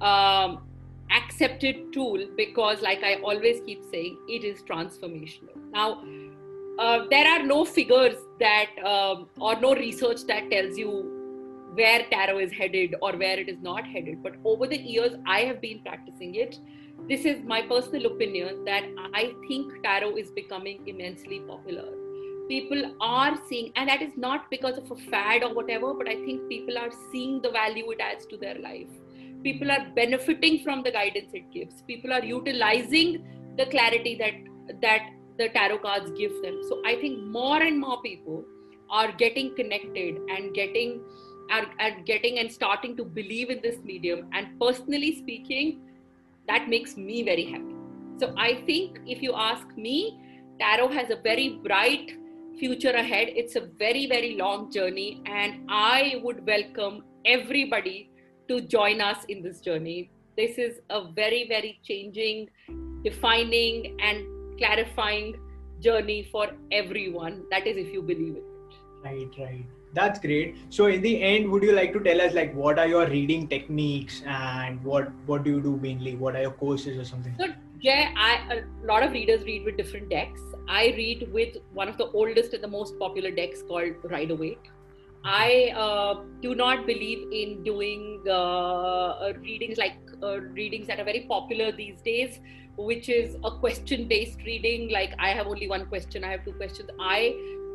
um, 0.00 0.62
accepted 1.10 1.92
tool 1.92 2.24
because 2.36 2.80
like 2.82 3.02
i 3.02 3.14
always 3.16 3.60
keep 3.66 3.82
saying 3.92 4.16
it 4.28 4.44
is 4.44 4.62
transformational 4.62 5.56
now 5.72 6.02
uh, 6.78 7.04
there 7.10 7.26
are 7.26 7.42
no 7.42 7.64
figures 7.64 8.16
that 8.38 8.70
um, 8.84 9.28
or 9.38 9.60
no 9.60 9.74
research 9.74 10.24
that 10.26 10.50
tells 10.50 10.78
you 10.78 11.20
where 11.74 12.04
tarot 12.10 12.38
is 12.38 12.52
headed 12.52 12.94
or 13.00 13.12
where 13.12 13.38
it 13.38 13.48
is 13.48 13.58
not 13.60 13.86
headed. 13.86 14.22
But 14.22 14.36
over 14.44 14.66
the 14.66 14.78
years, 14.78 15.12
I 15.26 15.40
have 15.40 15.60
been 15.60 15.82
practicing 15.82 16.34
it. 16.34 16.58
This 17.08 17.24
is 17.24 17.42
my 17.44 17.62
personal 17.62 18.06
opinion 18.06 18.64
that 18.64 18.84
I 19.14 19.32
think 19.48 19.82
tarot 19.82 20.16
is 20.16 20.30
becoming 20.30 20.82
immensely 20.86 21.40
popular. 21.40 21.88
People 22.48 22.96
are 23.00 23.38
seeing, 23.48 23.72
and 23.76 23.88
that 23.88 24.02
is 24.02 24.16
not 24.16 24.50
because 24.50 24.76
of 24.76 24.90
a 24.90 24.96
fad 24.96 25.44
or 25.44 25.54
whatever, 25.54 25.94
but 25.94 26.08
I 26.08 26.16
think 26.24 26.48
people 26.48 26.76
are 26.78 26.90
seeing 27.12 27.40
the 27.40 27.50
value 27.50 27.90
it 27.92 28.00
adds 28.00 28.26
to 28.26 28.36
their 28.36 28.56
life. 28.58 28.88
People 29.42 29.70
are 29.70 29.86
benefiting 29.94 30.62
from 30.62 30.82
the 30.82 30.90
guidance 30.90 31.32
it 31.32 31.50
gives. 31.50 31.82
People 31.82 32.12
are 32.12 32.24
utilizing 32.24 33.24
the 33.56 33.66
clarity 33.66 34.14
that 34.16 34.34
that 34.80 35.10
the 35.38 35.48
tarot 35.48 35.78
cards 35.78 36.10
give 36.12 36.32
them. 36.42 36.60
So 36.68 36.82
I 36.84 36.96
think 36.96 37.24
more 37.24 37.62
and 37.62 37.80
more 37.80 38.00
people 38.02 38.44
are 38.90 39.12
getting 39.12 39.54
connected 39.54 40.16
and 40.28 40.54
getting 40.54 41.00
are, 41.50 41.66
are 41.80 42.00
getting 42.04 42.38
and 42.38 42.52
starting 42.52 42.96
to 42.96 43.04
believe 43.04 43.50
in 43.50 43.60
this 43.62 43.78
medium. 43.82 44.28
And 44.32 44.58
personally 44.60 45.16
speaking, 45.18 45.80
that 46.48 46.68
makes 46.68 46.96
me 46.96 47.22
very 47.24 47.44
happy. 47.44 47.74
So 48.18 48.34
I 48.36 48.62
think 48.66 49.00
if 49.06 49.22
you 49.22 49.34
ask 49.34 49.66
me, 49.76 50.20
tarot 50.60 50.88
has 50.88 51.10
a 51.10 51.16
very 51.16 51.60
bright 51.64 52.12
future 52.58 52.90
ahead. 52.90 53.28
It's 53.30 53.56
a 53.56 53.62
very, 53.78 54.06
very 54.06 54.36
long 54.36 54.70
journey. 54.70 55.22
And 55.26 55.64
I 55.68 56.20
would 56.22 56.46
welcome 56.46 57.02
everybody 57.24 58.09
to 58.50 58.60
join 58.60 59.00
us 59.00 59.24
in 59.28 59.42
this 59.42 59.60
journey. 59.60 60.10
This 60.36 60.58
is 60.58 60.80
a 60.90 61.04
very, 61.18 61.46
very 61.48 61.78
changing, 61.84 62.48
defining, 63.04 63.96
and 64.02 64.24
clarifying 64.58 65.36
journey 65.80 66.28
for 66.32 66.48
everyone. 66.72 67.44
That 67.50 67.68
is, 67.68 67.76
if 67.76 67.92
you 67.92 68.02
believe 68.02 68.36
in 68.36 68.42
it. 68.42 68.80
Right, 69.04 69.28
right 69.38 69.66
that's 69.92 70.20
great 70.20 70.56
so 70.68 70.86
in 70.86 71.02
the 71.02 71.20
end 71.20 71.50
would 71.50 71.64
you 71.64 71.72
like 71.72 71.92
to 71.92 71.98
tell 71.98 72.20
us 72.20 72.32
like 72.32 72.54
what 72.54 72.78
are 72.78 72.86
your 72.86 73.06
reading 73.08 73.48
techniques 73.48 74.22
and 74.24 74.80
what 74.84 75.10
what 75.26 75.42
do 75.42 75.50
you 75.50 75.60
do 75.60 75.76
mainly 75.78 76.14
what 76.14 76.36
are 76.36 76.42
your 76.42 76.52
courses 76.52 76.96
or 76.96 77.04
something 77.04 77.34
so 77.40 77.48
yeah 77.80 78.12
I, 78.16 78.58
a 78.58 78.86
lot 78.86 79.02
of 79.02 79.10
readers 79.10 79.42
read 79.42 79.64
with 79.64 79.76
different 79.76 80.08
decks 80.08 80.40
i 80.68 80.94
read 80.96 81.28
with 81.32 81.56
one 81.72 81.88
of 81.88 81.98
the 81.98 82.06
oldest 82.10 82.54
and 82.54 82.62
the 82.62 82.68
most 82.68 83.00
popular 83.00 83.32
decks 83.32 83.62
called 83.62 83.94
rider 84.04 84.36
waite 84.36 84.70
i 85.24 85.72
uh, 85.76 86.14
do 86.40 86.54
not 86.54 86.86
believe 86.86 87.28
in 87.32 87.62
doing 87.62 88.22
uh, 88.26 89.08
uh, 89.26 89.32
readings 89.40 89.78
like 89.78 89.96
uh, 90.22 90.40
readings 90.40 90.86
that 90.86 90.98
are 90.98 91.04
very 91.04 91.26
popular 91.28 91.70
these 91.72 92.00
days 92.02 92.40
which 92.76 93.08
is 93.08 93.36
a 93.44 93.50
question 93.50 94.08
based 94.08 94.38
reading 94.46 94.90
like 94.90 95.14
i 95.18 95.30
have 95.30 95.46
only 95.46 95.68
one 95.68 95.86
question 95.86 96.24
i 96.24 96.30
have 96.30 96.44
two 96.44 96.52
questions 96.52 96.88
i 96.98 97.34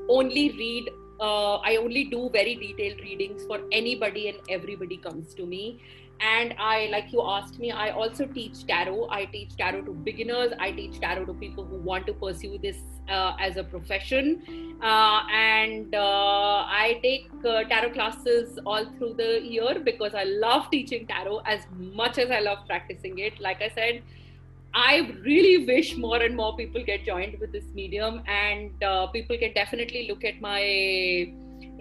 only 0.10 0.51
read 0.51 0.89
uh, 1.19 1.55
I 1.58 1.77
only 1.77 2.05
do 2.05 2.29
very 2.29 2.55
detailed 2.55 2.99
readings 2.99 3.45
for 3.45 3.62
anybody 3.71 4.27
and 4.29 4.38
everybody 4.49 4.97
comes 4.97 5.34
to 5.36 5.45
me. 5.45 5.81
And 6.21 6.56
I, 6.58 6.88
like 6.91 7.12
you 7.12 7.21
asked 7.21 7.60
me, 7.60 7.71
I 7.71 7.89
also 7.89 8.25
teach 8.25 8.65
tarot. 8.65 9.10
I 9.10 9.25
teach 9.25 9.56
tarot 9.58 9.82
to 9.84 9.91
beginners. 9.91 10.54
I 10.60 10.71
teach 10.71 10.99
tarot 10.99 11.25
to 11.25 11.34
people 11.34 11.65
who 11.65 11.78
want 11.78 12.08
to 12.08 12.13
pursue 12.13 12.58
this 12.58 12.78
uh, 13.10 13.36
as 13.39 13.58
a 13.58 13.63
profession. 13.63 14.78
Uh, 14.82 15.21
and 15.32 15.93
uh, 15.93 16.65
I 16.67 16.99
take 17.04 17.30
uh, 17.45 17.63
tarot 17.65 17.91
classes 17.91 18.60
all 18.65 18.86
through 18.97 19.15
the 19.15 19.41
year 19.43 19.80
because 19.84 20.13
I 20.13 20.23
love 20.23 20.71
teaching 20.71 21.06
tarot 21.06 21.39
as 21.45 21.62
much 21.78 22.17
as 22.17 22.32
I 22.32 22.39
love 22.39 22.60
practicing 22.65 23.19
it. 23.19 23.39
Like 23.39 23.62
I 23.62 23.69
said, 23.69 24.01
I 24.73 25.15
really 25.23 25.65
wish 25.65 25.95
more 25.95 26.21
and 26.21 26.36
more 26.36 26.56
people 26.58 26.84
get 26.84 27.06
joined 27.06 27.39
with 27.39 27.54
this 27.54 27.63
medium, 27.73 28.21
and 28.28 28.84
uh, 28.84 29.08
people 29.08 29.38
can 29.38 29.54
definitely 29.54 30.06
look 30.10 30.25
at 30.25 30.41
my 30.41 30.60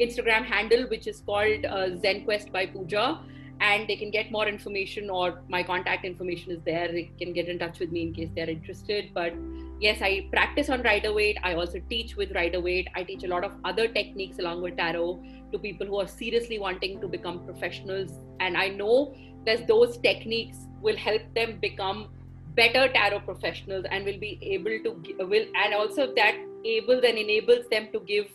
Instagram 0.00 0.44
handle, 0.44 0.86
which 0.88 1.08
is 1.08 1.20
called 1.26 1.64
uh, 1.64 1.88
ZenQuest 2.04 2.52
by 2.52 2.66
Pooja, 2.66 3.18
and 3.60 3.88
they 3.88 3.96
can 3.96 4.10
get 4.10 4.30
more 4.30 4.46
information 4.46 5.10
or 5.10 5.42
my 5.48 5.62
contact 5.62 6.04
information 6.04 6.52
is 6.52 6.60
there. 6.64 6.88
They 6.88 7.10
can 7.18 7.32
get 7.32 7.48
in 7.48 7.58
touch 7.58 7.78
with 7.78 7.92
me 7.92 8.02
in 8.02 8.12
case 8.12 8.30
they're 8.34 8.50
interested. 8.50 9.10
But 9.14 9.32
yes, 9.80 10.00
I 10.02 10.28
practice 10.32 10.70
on 10.70 10.82
Rider 10.82 11.12
Waite. 11.12 11.38
I 11.42 11.54
also 11.54 11.80
teach 11.88 12.16
with 12.16 12.32
Rider 12.34 12.60
Waite. 12.60 12.88
I 12.94 13.04
teach 13.04 13.24
a 13.24 13.28
lot 13.28 13.44
of 13.44 13.52
other 13.64 13.88
techniques 13.88 14.38
along 14.38 14.62
with 14.62 14.76
tarot 14.76 15.22
to 15.52 15.58
people 15.58 15.86
who 15.86 16.00
are 16.00 16.08
seriously 16.08 16.58
wanting 16.58 17.00
to 17.00 17.08
become 17.08 17.44
professionals, 17.44 18.12
and 18.40 18.56
I 18.56 18.68
know 18.68 19.14
that 19.46 19.66
those 19.68 19.98
techniques 19.98 20.58
will 20.80 20.96
help 20.96 21.22
them 21.34 21.58
become 21.60 22.08
better 22.54 22.88
tarot 22.92 23.20
professionals 23.20 23.84
and 23.90 24.04
will 24.04 24.18
be 24.18 24.38
able 24.42 24.78
to 24.84 25.24
will 25.24 25.46
and 25.56 25.74
also 25.74 26.14
that 26.14 26.34
able 26.64 27.00
then 27.00 27.16
enables 27.16 27.68
them 27.68 27.88
to 27.92 28.00
give 28.00 28.26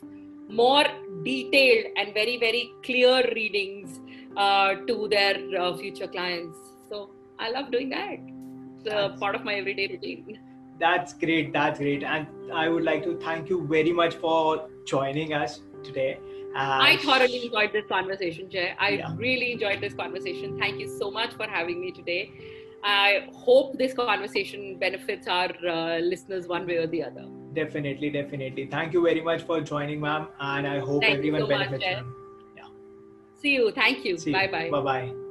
more 0.50 0.84
detailed 1.24 1.86
and 1.96 2.14
very 2.14 2.38
very 2.38 2.72
clear 2.84 3.24
readings 3.34 4.00
uh, 4.43 4.75
to 4.89 5.08
their 5.15 5.36
uh, 5.62 5.75
future 5.78 6.08
clients 6.08 6.58
so 6.89 7.10
i 7.39 7.49
love 7.58 7.71
doing 7.71 7.89
that 7.89 8.17
it's 8.78 8.93
a 8.99 9.17
part 9.23 9.36
of 9.36 9.43
my 9.43 9.56
everyday 9.62 9.88
routine 9.93 10.39
that's 10.80 11.13
great 11.23 11.54
that's 11.54 11.80
great 11.86 12.04
and 12.04 12.54
i 12.63 12.67
would 12.73 12.86
like 12.91 13.04
to 13.04 13.15
thank 13.28 13.49
you 13.54 13.62
very 13.75 13.93
much 14.02 14.15
for 14.25 14.67
joining 14.95 15.34
us 15.34 15.62
today 15.84 16.12
uh, 16.56 16.80
I 16.82 16.97
thoroughly 16.97 17.45
enjoyed 17.45 17.71
this 17.73 17.86
conversation, 17.86 18.49
Jay. 18.49 18.73
I 18.80 18.89
yeah. 18.89 19.13
really 19.15 19.52
enjoyed 19.52 19.82
this 19.82 19.93
conversation. 19.93 20.58
Thank 20.58 20.80
you 20.80 20.88
so 20.97 21.12
much 21.12 21.34
for 21.34 21.47
having 21.47 21.80
me 21.80 21.91
today. 21.91 22.32
I 22.84 23.28
hope 23.34 23.78
this 23.78 23.93
conversation 23.93 24.80
benefits 24.80 25.28
our 25.28 25.52
uh, 25.67 25.99
listeners 25.99 26.47
one 26.47 26.65
way 26.65 26.78
or 26.78 26.88
the 26.88 27.04
other. 27.04 27.25
Definitely, 27.54 28.10
definitely. 28.10 28.65
Thank 28.65 28.93
you 28.93 29.04
very 29.04 29.21
much 29.21 29.43
for 29.43 29.62
joining, 29.62 30.02
ma'am, 30.02 30.28
and 30.39 30.67
I 30.67 30.80
hope 30.80 31.04
Thank 31.04 31.17
everyone 31.17 31.41
so 31.41 31.47
benefits 31.47 31.86
much. 31.86 32.04
See 33.41 33.54
you. 33.54 33.71
Thank 33.71 34.06
you. 34.06 34.17
bye 34.17 34.47
bye. 34.47 34.69
Bye 34.69 34.82
bye. 34.82 35.29